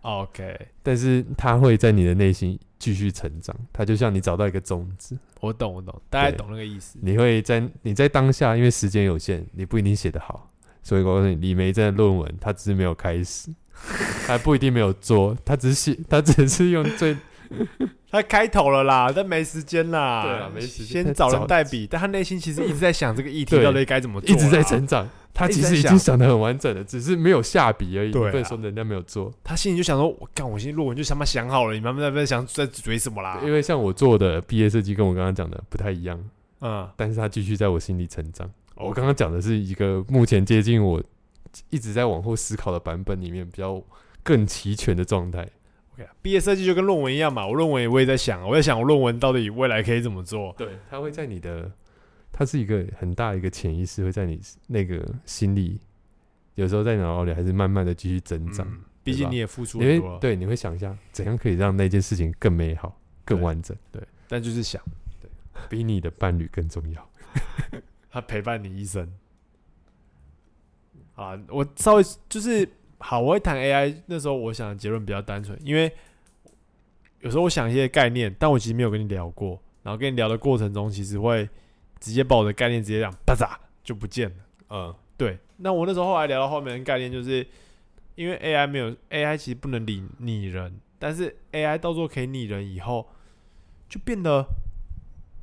[0.03, 3.57] ？OK，但是它会在你的内心继续成长。
[3.73, 6.99] 它就像你找到一个种子，我懂，我懂，大概懂那个意思。
[7.01, 10.51] 你会在你在当下，因为时间有限，你不一定写得好。
[10.83, 13.51] 所以我告诉你，李梅在论文，他只是没有开始，
[14.27, 17.17] 还不一定没有做，他只是写，他只是用最
[18.11, 20.23] 他开头了啦，但没时间啦。
[20.25, 24.63] 对啊没时间先找人代笔，但他内心其实一直在想这个议题到底该怎么做，一直在。
[24.63, 25.09] 成长。
[25.35, 28.09] 他其实已经想的很完整了，只是没有下笔而已。
[28.09, 36.23] 你对啊不能说人家没有做，他心里就想说：“我干，我现在论文就他妈想好了，你们在不在想在追什么啦因为像我做的毕业设计跟我刚刚讲的不太一样，？”
[36.61, 38.49] 嗯，但是他继续在我心里成长。
[38.77, 41.03] 我刚刚讲的是一个目前接近我
[41.71, 43.83] 一直在往后思考的版本里面比较
[44.23, 45.49] 更齐全的状态。
[45.95, 47.47] OK，毕业设计就跟论文一样嘛。
[47.47, 50.55] 我论文我也在想，我在想我论文到底未来可以怎么做。
[50.57, 51.71] 对，它会在你的，
[52.33, 55.79] 它是一个很大一个潜意识，会在你那个心里，
[56.55, 58.67] 有时候在脑里还是慢慢的继续增长。
[58.67, 64.83] 嗯，毕竟你也付出你很多了，对，你会想一下怎样可以让那件事情更美好、更完整，对，但就是想
[65.69, 67.11] 比你的伴侣更重要。
[68.11, 69.09] 他陪伴你一生。
[71.15, 72.67] 啊，我稍微就是
[72.99, 73.95] 好，我会谈 AI。
[74.07, 75.93] 那时候我想的结论比较单纯，因为
[77.21, 79.61] 有时候我想一些概念，但我其实没有跟你聊过。
[79.83, 81.49] 然后跟你聊的过程中，其实会
[82.03, 84.37] 直接把我的概念直接这样啪嚓就不见了。
[84.71, 87.47] 嗯，对，那我那时候后来聊到后面的概念，就是
[88.17, 93.09] 因为 AI 没有 AI 其实不能理拟人，但是 AI 到时候可以拟人以后，
[93.89, 94.45] 就变得，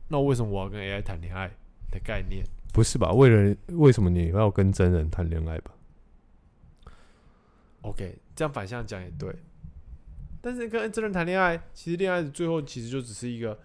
[0.10, 1.49] 那为什么我要跟 AI 谈恋爱
[1.89, 2.43] 的概念？
[2.74, 3.12] 不是吧？
[3.12, 5.72] 为了为什么你要跟真人谈恋爱吧
[7.84, 9.34] ？OK，这样反向讲也对。
[10.41, 13.60] 但是跟真人谈恋爱，其实恋爱的最后其实就只是一个，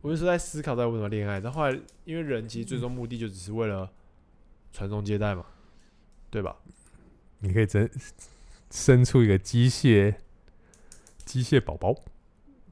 [0.00, 3.90] 我就说在思考在为什么恋爱，但后来因为人其实最终目的就只是为了
[4.72, 5.44] 传宗接代嘛，
[6.30, 6.56] 对吧？
[7.40, 7.90] 你可以真
[8.70, 10.14] 生出一个机械
[11.24, 11.94] 机械宝宝。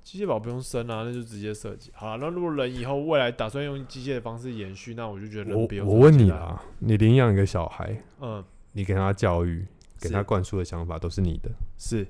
[0.02, 2.18] 机械宝不用生啊，那就直接设计好了。
[2.20, 5.84] 那如果人以后未来打算用机械的方式延续，那我就觉得人我不用。
[5.84, 9.66] 我问你，啊，你领养一个小孩，嗯，你给他教育，
[9.98, 12.06] 给他灌输的想法都是你的，是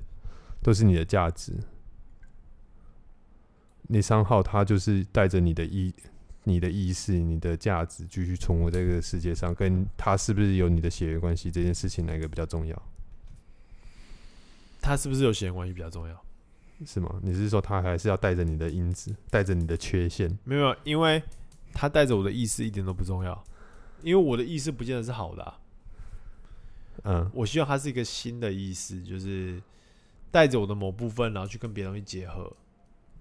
[0.61, 1.53] 都是你的价值。
[3.87, 5.93] 你三号他就是带着你的意、
[6.43, 12.81] 你的意识、你的价值继续存活在这个世界上，跟他是不是有你的血缘关系这件事情，哪个比较重要？
[14.81, 16.23] 他是不是有血缘关系比较重要？
[16.85, 17.19] 是吗？
[17.23, 20.37] 你是说他还是要带着你的因子，带着你的缺陷？
[20.43, 21.21] 没有，因为
[21.73, 23.43] 他带着我的意识一点都不重要，
[24.03, 25.59] 因为我的意识不见得是好的、啊。
[27.03, 29.61] 嗯，我希望它是一个新的意识，就是
[30.31, 32.51] 带着我的某部分，然后去跟别的东西结合，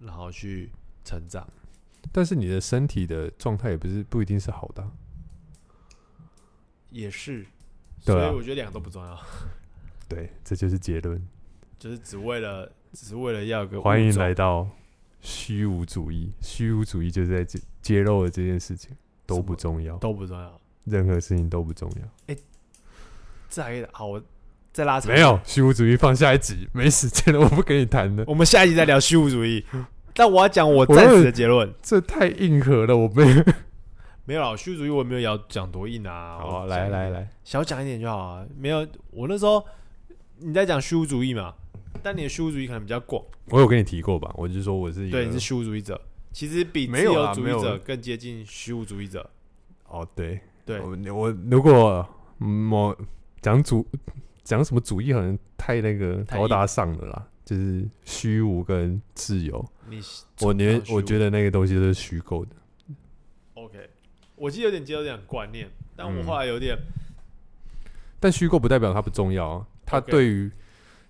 [0.00, 0.70] 然后去
[1.04, 1.46] 成长。
[2.12, 4.92] 但是你的身体的状态也不是不一定是好的啊、
[6.90, 7.44] 也是，
[8.00, 9.20] 所以我觉得两个都不重要。
[10.08, 11.20] 对，这就是结论。
[11.78, 14.66] 就是只为了只是为了要有个欢迎来到
[15.20, 20.60] 虚无主义，虚无主义就是在揭揭露了这件事情都不重要，都不重要。
[20.84, 22.36] 任何事情都不重要。
[23.48, 24.22] 再好，我
[24.76, 29.64] 再拉长没有虚无主义放下一集，没时间了，我不跟你谈了，我们下一集再聊虚无主义。
[30.12, 33.44] 但我要讲我我暂时的结论，这太硬核了，我没有。
[34.26, 36.36] 没有啦，虚无主义我没有要讲多硬啊。
[36.38, 38.44] 好，来来，来，小讲一点就好啊。
[38.58, 39.64] 没有，我那时候
[40.40, 41.54] 你在讲虚无主义嘛，
[42.02, 44.30] 但你的虚无主义可能比较广，我有跟你提过吧？
[44.34, 45.98] 我就说我是对，你是虚无主义者，
[46.32, 49.26] 其实比自由主义者更接近虚无主义者。
[49.88, 52.06] 哦，对，对，我我如果
[52.40, 52.94] 嗯我
[53.40, 53.86] 讲主
[54.46, 60.00] 讲什么主义，好像太那个太高大上了啦，就是虚无跟自由，你
[60.40, 62.52] 我觉我觉得得那个东西都是虚构的。
[63.54, 63.90] OK，
[64.36, 66.78] 我记得有点接受这样的观念，但我嗯后来有点
[68.20, 70.48] 但虚构不代表它不重要啊，它对于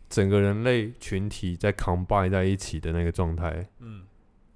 [0.09, 4.03] 整个人类群体在 combine 在一起的那个状态嗯。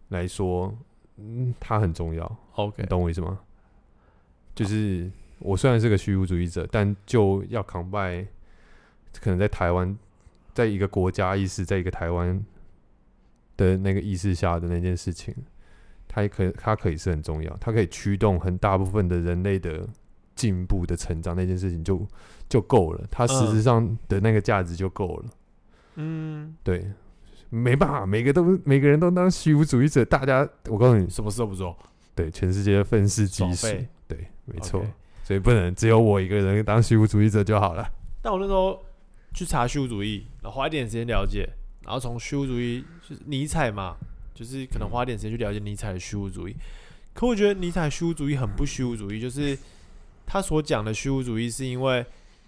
[0.08, 0.74] 来说，
[1.18, 2.38] 嗯，它很重要。
[2.54, 3.38] OK 你懂我意思吗？
[4.54, 5.08] 就是
[5.38, 8.26] 我虽然是个虚无主义者，但就要 combine，
[9.20, 9.96] 可能在台湾，
[10.54, 12.44] 在一个国家意识，在一个台湾
[13.56, 15.34] 的那个意识下的那件事情，
[16.06, 19.86] 它也可它可以是很重要，它可以驱动很大部分的人类的
[20.34, 22.06] 进步的成长，那件事情就
[22.48, 25.24] 就够了，它实质上的那个价值就够了。
[25.96, 26.90] 嗯，对，
[27.50, 31.76] 没办法，每个都每个人都当虚无主义者，大家我告诉你，什么事都不做，
[32.14, 33.66] 对，全世界的愤世嫉俗，
[34.08, 34.82] 对，没错。
[35.22, 37.88] 所以不能只有我一个人当虚无主义者就好了。
[38.20, 38.82] 但我那时候
[39.32, 41.48] 去查虚无主义，然后花一点时间了解，
[41.84, 43.96] 然后从虚无主义就是尼采嘛，
[44.34, 46.56] 就是可能花一点时间去了解尼采的虚无主义。
[47.14, 49.58] 可我觉得尼采虚无主义很不虚无主义，就是
[50.26, 52.04] 他所讲的虚无主义是因为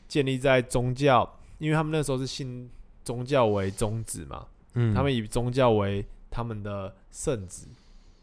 [0.06, 2.70] 建立在宗教，因为他们那时候是信
[3.04, 7.66] 宗教为宗旨嘛，嗯他们以宗教为他们的圣旨，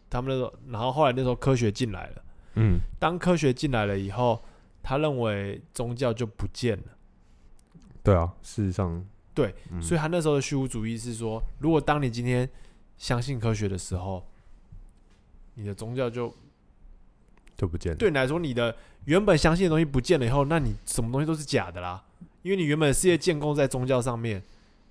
[0.10, 2.24] 他们那时候，然后后来那时候科学进来了，
[2.56, 4.44] 嗯当科学进来了以后，
[4.82, 6.84] 他认为宗教就不见了。
[8.10, 9.06] 对啊，事实上。
[9.34, 9.82] 对，嗯。
[9.82, 12.50] 所以他那时候的虚无主义是说，如果当你今天
[12.98, 14.26] 相信科学的时候，
[15.54, 16.34] 你的宗教就
[17.56, 17.98] 就不见了。
[17.98, 22.04] 对你来说，你的原本相信的东西不见了以后，那你什么东西都是假的啦，
[22.42, 24.42] 因为你原本的世界建构在宗教上面，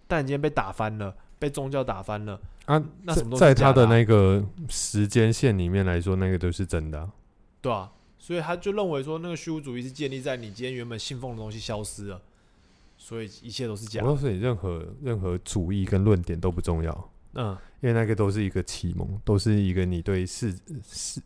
[0.07, 7.13] 但你今天被打翻了，被宗教打翻了，啊，那什么都是在他的那个时间线里面来说，那个都是真的啊、
[7.61, 12.21] 对啊，所以他就认为说，那个虚无主义是建立在你今天原本信奉的东西消失了，
[12.99, 14.07] 所以一切都是假的。
[14.07, 21.23] 我告诉你，任何任何主义跟论点都不重要，嗯，因为那个都是一个启蒙，都是一个你对事事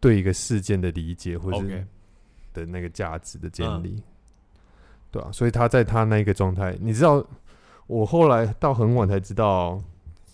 [0.00, 1.86] 对一个事件的理解，或是
[2.52, 3.82] 的那个价值的建嗯。
[3.82, 4.02] 立，
[5.10, 7.26] 对啊，所以他在他那个状态，你知道，
[7.86, 9.82] 我后来到很晚才知道，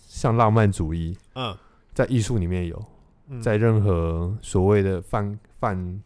[0.07, 1.55] 像浪漫主义嗯。
[1.93, 2.85] 在艺术里面有，
[3.27, 6.01] 嗯，在任何所谓的泛泛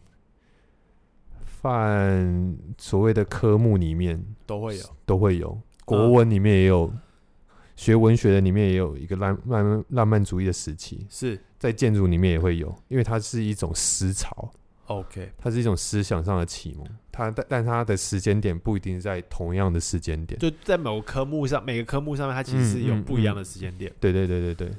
[1.66, 4.84] 泛所谓的科目里面都会有。
[5.04, 6.92] 都会有，国文里面也有，
[7.76, 14.50] 学文学的里面也有一个浪浪浪漫主义的时期，是在建筑里面也会有，因为它是一种思潮
[14.86, 20.40] ，OK，它是一种思想上的启蒙，它但但它的时间点不一定在同样的时间点。
[20.40, 23.92] 就在某个科目上，每个科目上面，它其实是有不一样的时间点。
[24.00, 24.70] 对对对对对。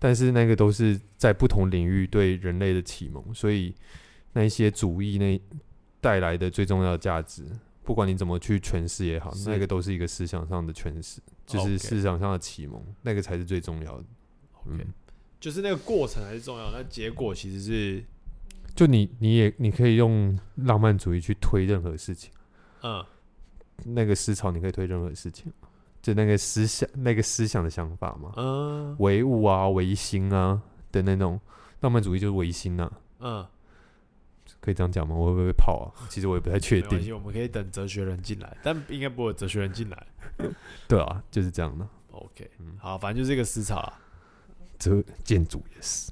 [0.00, 3.72] 但是那个都是在不同领域对人类的启蒙，所以
[4.32, 5.40] 那一些主义那
[6.02, 7.46] 带来的最重要的价值，
[7.84, 14.04] 不管你怎么去诠释也好，那个都是一个思想上的诠释，就是思想上的启蒙，那个才是最重要的。
[14.64, 14.92] OK，、嗯。
[15.40, 18.04] 就是那个过程还是重要，那结果其实是
[18.74, 22.32] 就你你也你可以用浪漫主义去推任何事情，
[22.82, 23.04] 嗯。
[23.84, 25.52] 那个思潮你可以推任何事情，
[26.00, 28.96] 就那个思想那个思想的想法嘛，嗯。
[28.98, 31.40] 唯物啊、唯心啊的那种
[31.80, 33.46] 浪漫主义就是唯心啊，嗯，
[34.62, 35.14] 可以这样讲吗？
[35.14, 35.86] 我会不会被泡啊？
[36.08, 37.14] 其实我也不太确定。
[37.14, 40.06] 我们可以等哲学人进来，但应该不会有哲学人进来。
[40.88, 41.86] 对啊，就是这样的。
[42.12, 44.00] OK，嗯好，反正就是一个思潮啊。
[44.78, 46.10] 哲建筑也是，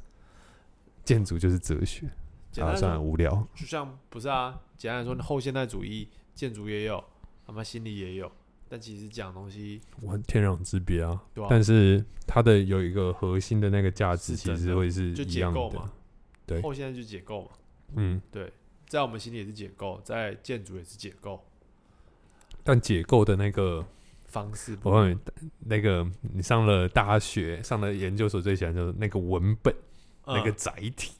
[1.05, 2.07] 建筑就是哲学。
[2.07, 2.12] 啊，
[2.53, 3.46] 简单算了，说，无聊。
[3.55, 7.03] 就像不是啊，简单来说，后现代主义建筑也有，
[7.46, 8.30] 他妈心理也有，
[8.68, 15.90] 但其实讲的东西，我很天壤之别啊，但是它的有一个核心的那个价值，其实会是就一样解构嘛的。
[16.46, 17.51] 对后现代就解构嘛，
[17.97, 18.53] 嗯，对，
[18.86, 21.45] 在我们心里也是解构，在建筑也是解构
[22.62, 23.86] 但解构的那个，
[24.26, 25.09] 方式不我告诉。
[25.09, 25.18] 你，
[25.61, 29.74] 那个你上了大学、上了研究所，最喜欢就是那个文本、
[30.26, 31.14] 那个嗯载体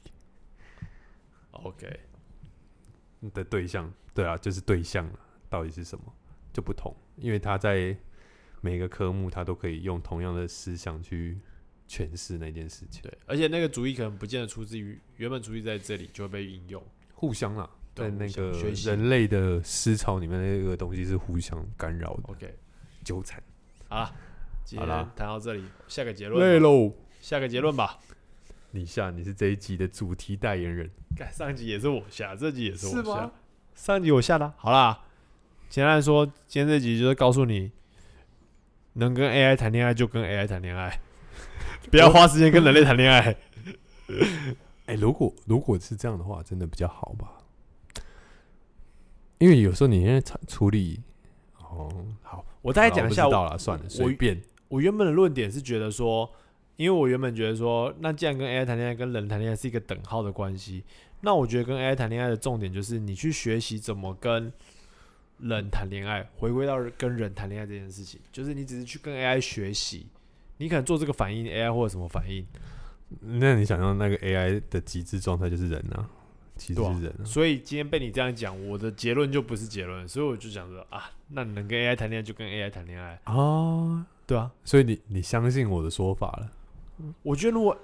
[1.51, 1.99] OK，
[3.33, 3.91] 的对象。
[4.13, 5.19] 对啊，就是对象了，
[5.49, 6.03] 到底是什么？
[6.51, 7.95] 就不同，因为他在
[8.59, 11.39] 每个科目他都可以用同样的思想去
[11.91, 16.81] 诠释那件事情，对，而且那个主意可能不见得出自于原本主意在这里就会被应用。
[17.13, 18.51] 互相啦，对在那个
[18.85, 22.55] 人类的思潮里面，那个东西是互相干扰的 OK，
[23.03, 23.43] 纠缠。
[23.89, 24.15] 好了，
[24.63, 27.99] 今天好了谈到这里，下个结论吧，累喽，下个结论吧。
[28.71, 33.31] 你下你是这一集的主题代言人，干上集也是我下，这集也是我下吗。
[33.75, 34.53] 上集我下的啊。
[34.55, 35.03] 好啦，
[35.69, 37.69] 简单来说，今天这集就是告诉你，
[38.93, 41.01] 能跟 AI 谈恋爱就跟 AI 谈恋爱，
[41.91, 43.35] 不要花时间跟人类谈恋爱。
[44.87, 47.31] 哎、如果如果是这样的话，真的比较好吧？
[49.37, 51.01] 因为有时候你现在处处理，
[51.57, 51.89] 哦，
[52.21, 54.41] 好，我大概讲一下我好啦我不知道了，算了，随便。
[54.67, 56.29] 我原本的论点是觉得说，
[56.75, 60.83] 因为我原本觉得说，那既然跟 AI 谈恋爱跟人谈恋爱是一个等号的关系，
[61.21, 64.51] 那我觉得跟 AI 谈恋爱的重点就是你去学习怎么跟
[65.39, 70.07] 人谈恋爱，回归到跟人谈恋爱这件事情，就是你只是去跟 AI 学习，
[70.61, 72.45] 你可能做这个反应，AI 或者什么反应，
[73.19, 76.07] 那你想象那个 AI 的极致状态就是人啊，
[76.55, 77.25] 其实对啊是人啊。
[77.25, 86.51] 所以今天被你这样讲，我的结论就不是结论，所以我就想说啊，那你能跟 AI 谈恋爱就跟 AI 谈恋爱，啊，对啊，所以你你相信我的说法了？
[87.23, 87.75] 我觉得如果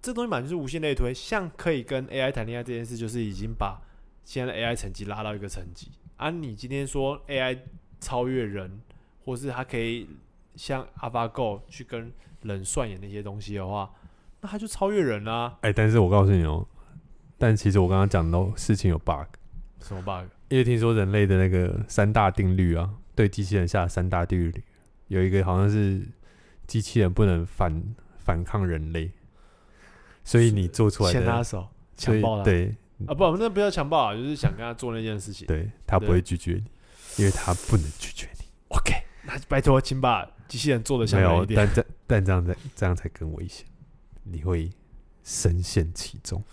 [0.00, 3.80] 这东西本来就是无限类推，像可以跟 AI 谈恋爱这件事，就是已经把
[4.24, 5.92] 现在的 AI 成绩拉到一个层级。
[6.16, 7.56] 啊，你今天说 AI
[8.00, 8.80] 超越人，
[9.24, 10.08] 或是它可以
[10.54, 13.90] 像 AlphaGo 去跟人算演那些东西的话，
[14.40, 16.66] 那他就超越人啦、哎、但是我告诉你哦，
[17.38, 19.26] 但其实我刚刚讲的事情有 bug，
[19.80, 20.30] 什么 bug？
[20.48, 24.64] 因为听说人类的那个三大定律啊，对机器人下的三大定律
[25.08, 26.02] 有一个好像是
[26.66, 27.82] 机器人不能反
[28.18, 29.10] 反抗人类，
[30.24, 32.44] 所以你做出来的，牵他手，所以强暴他。
[32.44, 32.74] 对
[33.06, 35.46] 啊，不，那不要强暴啊，就是想跟他做那件事情。
[35.46, 36.64] 对，他不对会拒绝你，
[37.18, 38.44] 因为他不能拒绝你。
[38.68, 38.94] OK，
[39.24, 41.56] 那拜托，请把机器人做的像没有，人一点。
[41.56, 43.64] 但这但这样才这样才更危险，
[44.22, 44.70] 你会
[45.24, 46.44] 深陷其中。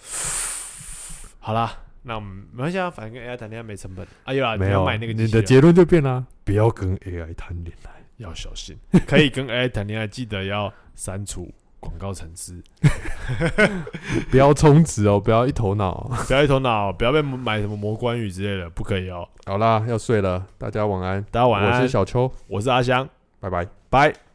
[1.40, 4.08] 好啦，那我们没关系啊，反正跟 AI 谈恋爱没成本。
[4.24, 7.92] 哎呦啦，没有，买那个机你器人的结论就变了，不要跟 AI 谈恋爱。
[8.16, 12.64] 要小心，可以跟 AI 谈恋爱，记得要删除广告层次，
[14.32, 16.18] 不要充值哦，不要一头脑哦。
[16.26, 19.28] 不要一头脑，不要被买什么魔关羽之类的，不可以哦。
[19.46, 21.22] 好啦，要睡了，大家晚安。
[21.32, 23.08] 大家晚安，我是小邱，我是阿香，
[23.42, 23.79] 拜拜。
[23.90, 24.29] 拜。